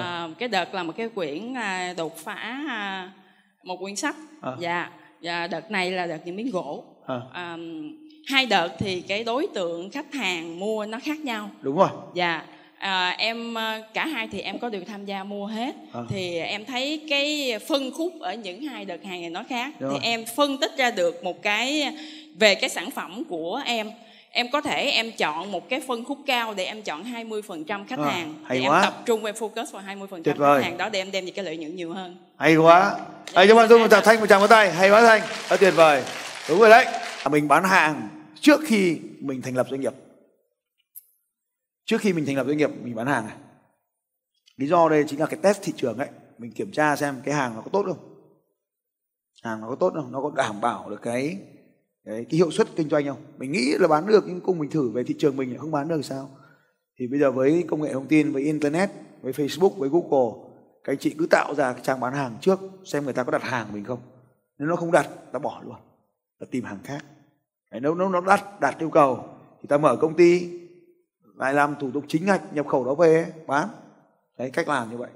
À, 0.00 0.28
cái 0.38 0.48
đợt 0.48 0.74
là 0.74 0.82
một 0.82 0.92
cái 0.96 1.08
quyển 1.08 1.54
à, 1.54 1.94
đột 1.96 2.16
phá 2.18 2.34
à, 2.68 3.10
một 3.64 3.76
quyển 3.80 3.96
sách. 3.96 4.16
À. 4.42 4.52
Dạ, 4.60 4.90
và 5.22 5.46
đợt 5.46 5.70
này 5.70 5.90
là 5.90 6.06
đợt 6.06 6.18
những 6.24 6.36
miếng 6.36 6.50
gỗ. 6.50 6.84
À. 7.06 7.20
À, 7.32 7.56
hai 8.26 8.46
đợt 8.46 8.68
thì 8.78 9.00
cái 9.00 9.24
đối 9.24 9.46
tượng 9.54 9.90
khách 9.90 10.14
hàng 10.14 10.58
mua 10.60 10.86
nó 10.86 10.98
khác 11.02 11.18
nhau. 11.20 11.50
đúng 11.60 11.76
rồi 11.76 11.88
Dạ. 12.14 12.42
À, 12.78 13.08
em 13.18 13.58
à, 13.58 13.80
cả 13.94 14.06
hai 14.06 14.28
thì 14.32 14.40
em 14.40 14.58
có 14.58 14.68
đều 14.68 14.82
tham 14.88 15.04
gia 15.04 15.24
mua 15.24 15.46
hết 15.46 15.74
À. 15.92 16.00
thì 16.08 16.38
em 16.38 16.64
thấy 16.64 17.00
cái 17.08 17.52
phân 17.68 17.90
khúc 17.96 18.12
ở 18.20 18.34
những 18.34 18.62
hai 18.62 18.84
đợt 18.84 19.04
hàng 19.04 19.20
này 19.20 19.30
nó 19.30 19.42
khác 19.48 19.74
Đúng 19.80 19.90
thì 19.90 19.94
rồi. 19.98 20.00
em 20.02 20.24
phân 20.36 20.58
tích 20.58 20.76
ra 20.76 20.90
được 20.90 21.24
một 21.24 21.42
cái 21.42 21.94
về 22.38 22.54
cái 22.54 22.70
sản 22.70 22.90
phẩm 22.90 23.22
của 23.28 23.62
em 23.64 23.90
em 24.32 24.46
có 24.52 24.60
thể 24.60 24.90
em 24.90 25.12
chọn 25.18 25.52
một 25.52 25.68
cái 25.68 25.80
phân 25.86 26.04
khúc 26.04 26.18
cao 26.26 26.54
để 26.54 26.64
em 26.64 26.82
chọn 26.82 27.04
20% 27.04 27.84
khách 27.86 27.98
À, 27.98 28.04
hàng 28.04 28.34
hay 28.44 28.58
để 28.58 28.66
quá. 28.68 28.80
em 28.80 28.84
tập 28.90 29.02
trung 29.06 29.24
em 29.24 29.34
focus 29.34 29.66
vào 29.72 29.82
20% 29.82 30.08
Tuyệt 30.22 30.34
khách 30.34 30.38
vời. 30.40 30.62
hàng 30.64 30.76
đó 30.76 30.88
để 30.88 31.00
em 31.00 31.10
đem 31.10 31.24
về 31.24 31.30
cái 31.30 31.44
lợi 31.44 31.56
nhuận 31.56 31.76
nhiều 31.76 31.92
hơn. 31.92 32.16
Hay 32.36 32.56
quá. 32.56 32.98
Hãy 33.34 33.48
cho 33.48 33.54
bạn 33.54 33.68
dung 33.68 33.80
một 33.82 33.88
tràng 33.90 34.02
thanh 34.04 34.20
một 34.20 34.26
tràng 34.28 34.48
tay. 34.48 34.72
Hay 34.72 34.90
quá 34.90 35.02
thanh. 35.02 35.20
Rất 35.48 35.60
tuyệt 35.60 35.74
vời. 35.76 36.04
Đúng 36.48 36.60
rồi 36.60 36.70
đấy. 36.70 36.86
Mình 37.30 37.48
bán 37.48 37.64
hàng 37.64 38.08
trước 38.40 38.60
khi 38.66 38.98
mình 39.20 39.42
thành 39.42 39.56
lập 39.56 39.66
doanh 39.70 39.80
nghiệp. 39.80 39.92
Trước 41.84 42.00
khi 42.00 42.12
mình 42.12 42.26
thành 42.26 42.36
lập 42.36 42.46
doanh 42.46 42.56
nghiệp 42.58 42.70
mình 42.82 42.94
bán 42.94 43.06
hàng 43.06 43.26
này. 43.26 43.36
Lý 44.56 44.66
do 44.66 44.88
đây 44.88 45.04
chính 45.08 45.20
là 45.20 45.26
cái 45.26 45.38
test 45.42 45.62
thị 45.62 45.72
trường 45.76 45.98
ấy. 45.98 46.08
Mình 46.38 46.52
kiểm 46.52 46.72
tra 46.72 46.96
xem 46.96 47.20
cái 47.24 47.34
hàng 47.34 47.54
nó 47.54 47.60
có 47.60 47.70
tốt 47.72 47.82
không. 47.86 47.98
Hàng 49.42 49.60
nó 49.60 49.68
có 49.68 49.76
tốt 49.80 49.92
không? 49.94 50.12
Nó 50.12 50.20
có 50.20 50.30
đảm 50.36 50.60
bảo 50.60 50.90
được 50.90 51.02
cái 51.02 51.36
cái, 52.04 52.24
cái 52.24 52.36
hiệu 52.36 52.50
suất 52.50 52.68
kinh 52.76 52.88
doanh 52.88 53.06
không? 53.06 53.22
Mình 53.38 53.52
nghĩ 53.52 53.74
là 53.78 53.88
bán 53.88 54.06
được 54.06 54.24
nhưng 54.26 54.40
cùng 54.40 54.58
mình 54.58 54.70
thử 54.70 54.90
về 54.90 55.04
thị 55.04 55.14
trường 55.18 55.36
mình 55.36 55.50
lại 55.50 55.58
không 55.58 55.70
bán 55.70 55.88
được 55.88 55.96
thì 55.96 56.02
sao? 56.02 56.30
Thì 56.98 57.06
bây 57.06 57.20
giờ 57.20 57.32
với 57.32 57.64
công 57.68 57.82
nghệ 57.82 57.92
thông 57.92 58.06
tin 58.06 58.32
với 58.32 58.42
internet 58.42 58.90
với 59.22 59.32
facebook 59.32 59.70
với 59.70 59.88
google 59.88 60.52
các 60.84 60.92
anh 60.92 60.98
chị 60.98 61.14
cứ 61.18 61.26
tạo 61.30 61.54
ra 61.54 61.72
cái 61.72 61.82
trang 61.84 62.00
bán 62.00 62.12
hàng 62.12 62.36
trước 62.40 62.60
xem 62.84 63.04
người 63.04 63.12
ta 63.12 63.22
có 63.22 63.32
đặt 63.32 63.42
hàng 63.42 63.72
mình 63.72 63.84
không? 63.84 64.00
Nếu 64.58 64.68
nó 64.68 64.76
không 64.76 64.92
đặt 64.92 65.08
ta 65.32 65.38
bỏ 65.38 65.62
luôn 65.64 65.76
ta 66.40 66.46
tìm 66.50 66.64
hàng 66.64 66.78
khác. 66.84 67.04
Đấy, 67.70 67.80
nếu 67.80 67.94
nếu 67.94 68.08
nó 68.08 68.20
đặt 68.20 68.60
đạt 68.60 68.78
yêu 68.78 68.90
cầu 68.90 69.24
thì 69.62 69.66
ta 69.68 69.78
mở 69.78 69.96
công 69.96 70.14
ty 70.14 70.60
lại 71.34 71.54
làm 71.54 71.74
thủ 71.80 71.90
tục 71.94 72.04
chính 72.08 72.26
ngạch 72.26 72.54
nhập 72.54 72.66
khẩu 72.68 72.84
đó 72.84 72.94
về 72.94 73.32
bán. 73.46 73.68
Đấy 74.38 74.50
cách 74.50 74.68
làm 74.68 74.90
như 74.90 74.96
vậy. 74.96 75.10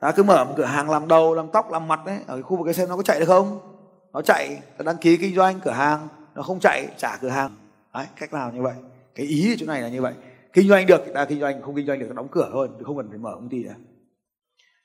Ta 0.00 0.12
cứ 0.12 0.22
mở 0.22 0.44
một 0.44 0.54
cửa 0.56 0.64
hàng 0.64 0.90
làm 0.90 1.08
đầu 1.08 1.34
làm 1.34 1.48
tóc 1.52 1.72
làm 1.72 1.88
mặt 1.88 2.00
đấy 2.06 2.18
ở 2.26 2.34
cái 2.34 2.42
khu 2.42 2.56
vực 2.56 2.64
cái 2.64 2.74
xem 2.74 2.88
nó 2.88 2.96
có 2.96 3.02
chạy 3.02 3.20
được 3.20 3.26
không? 3.26 3.75
Nó 4.16 4.22
chạy, 4.22 4.62
nó 4.78 4.84
đăng 4.84 4.96
ký 4.96 5.16
kinh 5.16 5.34
doanh 5.34 5.60
cửa 5.60 5.70
hàng, 5.70 6.08
nó 6.34 6.42
không 6.42 6.60
chạy, 6.60 6.88
trả 6.98 7.16
cửa 7.16 7.28
hàng. 7.28 7.56
Đấy, 7.94 8.06
cách 8.16 8.32
nào 8.32 8.52
như 8.52 8.62
vậy? 8.62 8.74
Cái 9.14 9.26
ý 9.26 9.52
ở 9.52 9.56
chỗ 9.58 9.66
này 9.66 9.82
là 9.82 9.88
như 9.88 10.02
vậy. 10.02 10.14
Kinh 10.52 10.68
doanh 10.68 10.86
được 10.86 11.04
ta 11.14 11.24
kinh 11.24 11.40
doanh, 11.40 11.62
không 11.62 11.76
kinh 11.76 11.86
doanh 11.86 11.98
được 11.98 12.14
đóng 12.14 12.28
cửa 12.30 12.50
thôi 12.52 12.68
không 12.84 12.96
cần 12.96 13.08
phải 13.08 13.18
mở 13.18 13.30
công 13.34 13.48
ty 13.48 13.64
nữa. 13.64 13.74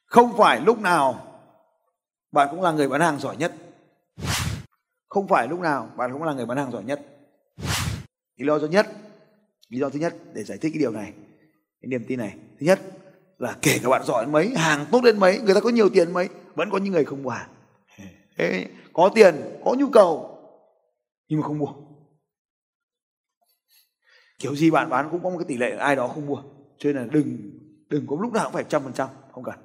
Không 0.05 0.37
phải 0.37 0.61
lúc 0.61 0.79
nào 0.79 1.27
bạn 2.31 2.47
cũng 2.51 2.61
là 2.61 2.71
người 2.71 2.89
bán 2.89 3.01
hàng 3.01 3.19
giỏi 3.19 3.37
nhất. 3.37 3.53
Không 5.09 5.27
phải 5.27 5.47
lúc 5.47 5.59
nào 5.59 5.89
bạn 5.97 6.13
cũng 6.13 6.23
là 6.23 6.33
người 6.33 6.45
bán 6.45 6.57
hàng 6.57 6.71
giỏi 6.71 6.83
nhất. 6.83 7.01
Lý 8.37 8.47
do 8.47 8.59
thứ 8.59 8.67
nhất, 8.67 8.87
lý 9.69 9.79
do 9.79 9.89
thứ 9.89 9.99
nhất 9.99 10.15
để 10.33 10.43
giải 10.43 10.57
thích 10.57 10.71
cái 10.73 10.79
điều 10.79 10.91
này, 10.91 11.13
cái 11.81 11.87
niềm 11.87 12.05
tin 12.07 12.19
này. 12.19 12.33
Thứ 12.59 12.65
nhất 12.65 12.79
là 13.37 13.55
kể 13.61 13.79
cả 13.83 13.89
bạn 13.89 14.03
giỏi 14.05 14.25
đến 14.25 14.31
mấy, 14.31 14.55
hàng 14.55 14.85
tốt 14.91 15.01
đến 15.03 15.19
mấy, 15.19 15.39
người 15.39 15.55
ta 15.55 15.61
có 15.61 15.69
nhiều 15.69 15.89
tiền 15.89 16.13
mấy, 16.13 16.29
vẫn 16.55 16.69
có 16.71 16.77
những 16.77 16.93
người 16.93 17.05
không 17.05 17.23
mua 17.23 17.29
hàng. 17.29 17.49
Thế, 18.37 18.67
có 18.93 19.11
tiền 19.15 19.35
có 19.65 19.75
nhu 19.79 19.89
cầu 19.89 20.27
nhưng 21.27 21.39
mà 21.39 21.47
không 21.47 21.57
mua. 21.57 21.73
Kiểu 24.39 24.55
gì 24.55 24.71
bạn 24.71 24.89
bán 24.89 25.07
cũng 25.11 25.23
có 25.23 25.29
một 25.29 25.37
cái 25.37 25.45
tỷ 25.47 25.57
lệ 25.57 25.75
ai 25.77 25.95
đó 25.95 26.07
không 26.07 26.25
mua. 26.25 26.43
Cho 26.77 26.91
nên 26.91 26.95
là 26.95 27.07
đừng 27.11 27.37
đừng 27.89 28.07
có 28.07 28.17
lúc 28.21 28.33
nào 28.33 28.43
cũng 28.43 28.53
phải 28.53 28.65
trăm 28.69 28.83
phần 28.83 28.93
trăm 28.93 29.09
không 29.31 29.43
cần. 29.43 29.55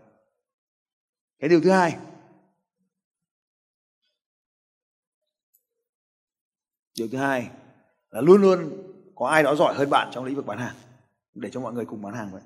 Cái 1.38 1.48
điều 1.48 1.60
thứ 1.60 1.70
hai. 1.70 1.96
Điều 6.98 7.08
thứ 7.12 7.18
hai 7.18 7.50
là 8.10 8.20
luôn 8.20 8.40
luôn 8.42 8.82
có 9.14 9.28
ai 9.28 9.42
đó 9.42 9.54
giỏi 9.54 9.74
hơn 9.74 9.90
bạn 9.90 10.10
trong 10.12 10.24
lĩnh 10.24 10.36
vực 10.36 10.46
bán 10.46 10.58
hàng 10.58 10.76
để 11.34 11.50
cho 11.52 11.60
mọi 11.60 11.72
người 11.72 11.84
cùng 11.84 12.02
bán 12.02 12.14
hàng 12.14 12.32
vậy. 12.32 12.42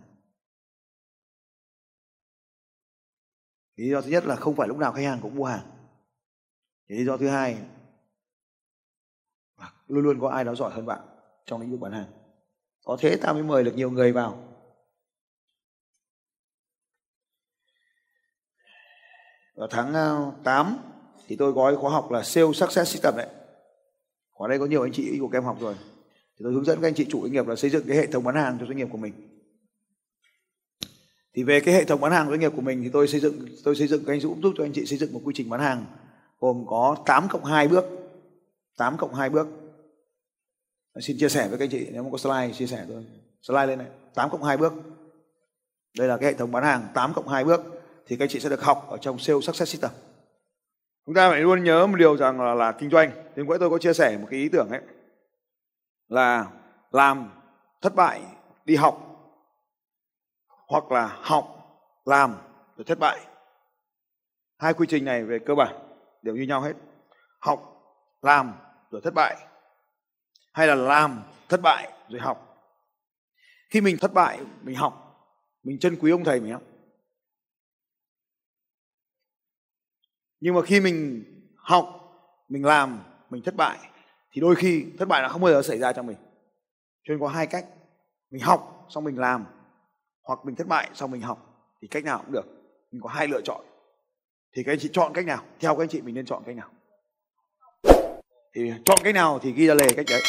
Lý 3.76 3.90
do 3.90 4.00
thứ 4.00 4.10
nhất 4.10 4.24
là 4.24 4.36
không 4.36 4.56
phải 4.56 4.68
lúc 4.68 4.78
nào 4.78 4.92
khách 4.92 5.02
hàng 5.02 5.18
cũng 5.22 5.34
mua 5.34 5.44
hàng 5.44 5.69
lý 6.96 7.04
do 7.04 7.16
thứ 7.16 7.28
hai 7.28 7.56
luôn 9.88 10.04
luôn 10.04 10.20
có 10.20 10.28
ai 10.28 10.44
đó 10.44 10.54
giỏi 10.54 10.72
hơn 10.72 10.86
bạn 10.86 11.00
trong 11.46 11.60
lĩnh 11.60 11.70
vực 11.70 11.80
bán 11.80 11.92
hàng. 11.92 12.06
Có 12.84 12.96
thế 13.00 13.16
ta 13.16 13.32
mới 13.32 13.42
mời 13.42 13.64
được 13.64 13.74
nhiều 13.74 13.90
người 13.90 14.12
vào. 14.12 14.56
Vào 19.54 19.68
tháng 19.70 19.94
à, 19.94 20.32
8 20.44 20.76
thì 21.26 21.36
tôi 21.36 21.54
có 21.54 21.76
khóa 21.80 21.90
học 21.90 22.10
là 22.10 22.22
Sales 22.22 22.56
Success 22.56 22.92
System 22.92 23.16
đấy. 23.16 23.28
Khóa 24.30 24.48
đây 24.48 24.58
có 24.58 24.66
nhiều 24.66 24.82
anh 24.82 24.92
chị 24.92 25.18
của 25.20 25.28
các 25.28 25.38
em 25.38 25.44
học 25.44 25.56
rồi. 25.60 25.74
Thì 26.38 26.42
tôi 26.42 26.52
hướng 26.52 26.64
dẫn 26.64 26.80
các 26.80 26.88
anh 26.88 26.94
chị 26.94 27.06
chủ 27.10 27.22
doanh 27.22 27.32
nghiệp 27.32 27.46
là 27.46 27.56
xây 27.56 27.70
dựng 27.70 27.84
cái 27.88 27.96
hệ 27.96 28.06
thống 28.06 28.24
bán 28.24 28.34
hàng 28.34 28.56
cho 28.60 28.66
doanh 28.66 28.76
nghiệp 28.76 28.88
của 28.92 28.98
mình. 28.98 29.12
Thì 31.34 31.42
về 31.42 31.60
cái 31.60 31.74
hệ 31.74 31.84
thống 31.84 32.00
bán 32.00 32.12
hàng 32.12 32.28
doanh 32.28 32.40
nghiệp 32.40 32.52
của 32.56 32.62
mình 32.62 32.82
thì 32.82 32.90
tôi 32.92 33.08
xây 33.08 33.20
dựng, 33.20 33.46
tôi 33.64 33.76
xây 33.76 33.88
dựng, 33.88 34.04
các 34.04 34.12
anh 34.12 34.20
Dũng 34.20 34.42
giúp 34.42 34.54
cho 34.58 34.64
anh 34.64 34.72
chị 34.72 34.86
xây 34.86 34.98
dựng 34.98 35.12
một 35.12 35.20
quy 35.24 35.32
trình 35.36 35.50
bán 35.50 35.60
hàng 35.60 35.86
gồm 36.40 36.64
có 36.66 36.96
8 37.06 37.28
cộng 37.28 37.44
2 37.44 37.68
bước. 37.68 37.84
8 38.76 38.96
cộng 38.96 39.14
2 39.14 39.30
bước. 39.30 39.46
Xin 41.00 41.16
chia 41.18 41.28
sẻ 41.28 41.48
với 41.48 41.58
các 41.58 41.64
anh 41.64 41.70
chị 41.70 41.88
nếu 41.92 42.02
mà 42.02 42.08
có 42.12 42.18
slide 42.18 42.52
chia 42.52 42.66
sẻ 42.66 42.84
tôi 42.88 43.06
slide 43.42 43.66
lên 43.66 43.78
này. 43.78 43.88
8 44.14 44.30
cộng 44.30 44.42
2 44.42 44.56
bước. 44.56 44.72
Đây 45.98 46.08
là 46.08 46.16
cái 46.16 46.32
hệ 46.32 46.38
thống 46.38 46.52
bán 46.52 46.64
hàng 46.64 46.88
8 46.94 47.12
cộng 47.12 47.28
2 47.28 47.44
bước 47.44 47.60
thì 48.06 48.16
các 48.16 48.24
anh 48.24 48.28
chị 48.28 48.40
sẽ 48.40 48.48
được 48.48 48.62
học 48.62 48.86
ở 48.90 48.96
trong 48.96 49.18
sales 49.18 49.44
success 49.44 49.72
system. 49.72 49.90
Chúng 51.06 51.14
ta 51.14 51.30
phải 51.30 51.40
luôn 51.40 51.64
nhớ 51.64 51.86
một 51.86 51.96
điều 51.96 52.16
rằng 52.16 52.40
là, 52.40 52.54
là 52.54 52.72
kinh 52.72 52.90
doanh. 52.90 53.10
Thì 53.36 53.42
bữa 53.42 53.58
tôi 53.58 53.70
có 53.70 53.78
chia 53.78 53.92
sẻ 53.92 54.18
một 54.18 54.26
cái 54.30 54.40
ý 54.40 54.48
tưởng 54.48 54.68
ấy 54.70 54.80
là 56.08 56.46
làm 56.90 57.30
thất 57.82 57.94
bại 57.94 58.22
đi 58.64 58.76
học 58.76 59.06
hoặc 60.68 60.92
là 60.92 61.18
học 61.20 61.56
làm 62.04 62.36
rồi 62.76 62.84
thất 62.84 62.98
bại. 62.98 63.20
Hai 64.58 64.74
quy 64.74 64.86
trình 64.88 65.04
này 65.04 65.24
về 65.24 65.38
cơ 65.38 65.54
bản 65.54 65.89
đều 66.22 66.36
như 66.36 66.42
nhau 66.42 66.60
hết. 66.60 66.74
Học, 67.40 67.82
làm, 68.22 68.54
rồi 68.90 69.00
thất 69.04 69.14
bại. 69.14 69.36
Hay 70.52 70.66
là 70.66 70.74
làm, 70.74 71.22
thất 71.48 71.60
bại, 71.62 71.92
rồi 72.08 72.20
học. 72.20 72.46
Khi 73.70 73.80
mình 73.80 73.96
thất 74.00 74.12
bại, 74.14 74.40
mình 74.62 74.76
học, 74.76 75.16
mình 75.62 75.78
trân 75.78 75.96
quý 76.00 76.10
ông 76.10 76.24
thầy 76.24 76.40
mình 76.40 76.52
không 76.52 76.70
nhưng 80.40 80.54
mà 80.54 80.62
khi 80.62 80.80
mình 80.80 81.24
học, 81.56 81.86
mình 82.48 82.64
làm, 82.64 83.02
mình 83.30 83.42
thất 83.42 83.54
bại, 83.56 83.78
thì 84.32 84.40
đôi 84.40 84.54
khi 84.54 84.86
thất 84.98 85.08
bại 85.08 85.22
là 85.22 85.28
không 85.28 85.40
bao 85.40 85.52
giờ 85.52 85.62
xảy 85.62 85.78
ra 85.78 85.92
cho 85.92 86.02
mình. 86.02 86.16
Cho 87.02 87.12
nên 87.12 87.20
có 87.20 87.28
hai 87.28 87.46
cách. 87.46 87.66
Mình 88.30 88.42
học, 88.42 88.86
xong 88.88 89.04
mình 89.04 89.18
làm. 89.18 89.44
Hoặc 90.22 90.38
mình 90.44 90.56
thất 90.56 90.66
bại, 90.66 90.90
xong 90.94 91.10
mình 91.10 91.20
học. 91.20 91.66
Thì 91.82 91.88
cách 91.88 92.04
nào 92.04 92.18
cũng 92.18 92.32
được. 92.32 92.46
Mình 92.90 93.02
có 93.02 93.08
hai 93.08 93.28
lựa 93.28 93.40
chọn 93.44 93.64
thì 94.54 94.62
các 94.62 94.72
anh 94.72 94.78
chị 94.78 94.90
chọn 94.92 95.12
cách 95.12 95.26
nào? 95.26 95.42
Theo 95.60 95.74
các 95.74 95.82
anh 95.82 95.88
chị 95.88 96.00
mình 96.00 96.14
nên 96.14 96.26
chọn 96.26 96.42
cách 96.46 96.56
nào? 96.56 96.68
Thì 98.54 98.72
chọn 98.84 98.98
cách 99.04 99.14
nào 99.14 99.38
thì 99.42 99.52
ghi 99.52 99.66
ra 99.66 99.74
lề 99.74 99.86
cách 99.96 100.06
đấy. 100.10 100.22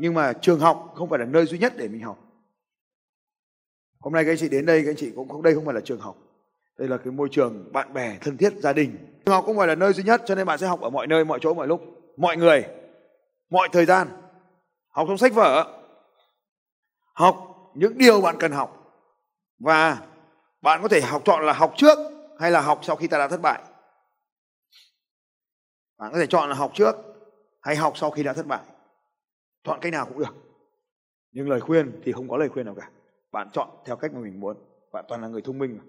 Nhưng 0.00 0.14
mà 0.14 0.32
trường 0.32 0.60
học 0.60 0.92
không 0.94 1.08
phải 1.08 1.18
là 1.18 1.24
nơi 1.24 1.46
duy 1.46 1.58
nhất 1.58 1.72
để 1.76 1.88
mình 1.88 2.02
học. 2.02 2.18
Hôm 4.00 4.12
nay 4.12 4.24
các 4.24 4.30
anh 4.30 4.38
chị 4.38 4.48
đến 4.48 4.66
đây, 4.66 4.82
các 4.82 4.90
anh 4.90 4.96
chị 4.96 5.12
cũng 5.16 5.28
không, 5.28 5.42
đây 5.42 5.54
không 5.54 5.64
phải 5.64 5.74
là 5.74 5.80
trường 5.80 6.00
học. 6.00 6.16
Đây 6.78 6.88
là 6.88 6.96
cái 6.96 7.12
môi 7.12 7.28
trường 7.32 7.72
bạn 7.72 7.92
bè, 7.92 8.18
thân 8.20 8.36
thiết, 8.36 8.52
gia 8.56 8.72
đình. 8.72 8.96
Trường 9.26 9.34
học 9.34 9.44
không 9.46 9.56
phải 9.56 9.66
là 9.66 9.74
nơi 9.74 9.92
duy 9.92 10.02
nhất 10.02 10.22
cho 10.26 10.34
nên 10.34 10.46
bạn 10.46 10.58
sẽ 10.58 10.66
học 10.66 10.80
ở 10.80 10.90
mọi 10.90 11.06
nơi, 11.06 11.24
mọi 11.24 11.38
chỗ, 11.42 11.54
mọi 11.54 11.66
lúc. 11.66 11.80
Mọi 12.16 12.36
người, 12.36 12.64
mọi 13.50 13.68
thời 13.72 13.84
gian. 13.84 14.08
Học 14.88 15.06
trong 15.08 15.18
sách 15.18 15.34
vở. 15.34 15.78
Học 17.14 17.36
những 17.74 17.98
điều 17.98 18.20
bạn 18.20 18.36
cần 18.38 18.52
học. 18.52 19.02
Và 19.58 19.98
bạn 20.62 20.82
có 20.82 20.88
thể 20.88 21.00
học 21.00 21.22
chọn 21.24 21.46
là 21.46 21.52
học 21.52 21.74
trước 21.76 21.98
hay 22.38 22.50
là 22.50 22.60
học 22.60 22.80
sau 22.82 22.96
khi 22.96 23.06
ta 23.06 23.18
đã 23.18 23.28
thất 23.28 23.40
bại? 23.40 23.62
Bạn 25.98 26.12
có 26.12 26.18
thể 26.18 26.26
chọn 26.26 26.48
là 26.48 26.54
học 26.54 26.70
trước 26.74 26.96
hay 27.60 27.76
học 27.76 27.92
sau 27.96 28.10
khi 28.10 28.22
đã 28.22 28.32
thất 28.32 28.46
bại. 28.46 28.62
Chọn 29.64 29.78
cách 29.80 29.92
nào 29.92 30.06
cũng 30.06 30.18
được. 30.18 30.34
Nhưng 31.32 31.48
lời 31.48 31.60
khuyên 31.60 32.00
thì 32.04 32.12
không 32.12 32.28
có 32.28 32.36
lời 32.36 32.48
khuyên 32.48 32.66
nào 32.66 32.74
cả. 32.74 32.90
Bạn 33.32 33.50
chọn 33.52 33.68
theo 33.86 33.96
cách 33.96 34.14
mà 34.14 34.20
mình 34.20 34.40
muốn. 34.40 34.56
Bạn 34.92 35.04
toàn 35.08 35.22
là 35.22 35.28
người 35.28 35.42
thông 35.42 35.58
minh 35.58 35.78
mà. 35.78 35.84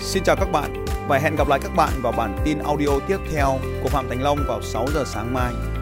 Xin 0.00 0.22
chào 0.24 0.36
các 0.36 0.48
bạn. 0.52 0.84
Và 1.08 1.18
hẹn 1.18 1.36
gặp 1.36 1.48
lại 1.48 1.60
các 1.62 1.72
bạn 1.76 1.92
vào 2.02 2.12
bản 2.12 2.36
tin 2.44 2.58
audio 2.58 2.88
tiếp 3.08 3.18
theo 3.32 3.58
của 3.82 3.88
Phạm 3.88 4.08
Thành 4.08 4.22
Long 4.22 4.38
vào 4.48 4.62
6 4.62 4.86
giờ 4.94 5.04
sáng 5.06 5.34
mai. 5.34 5.73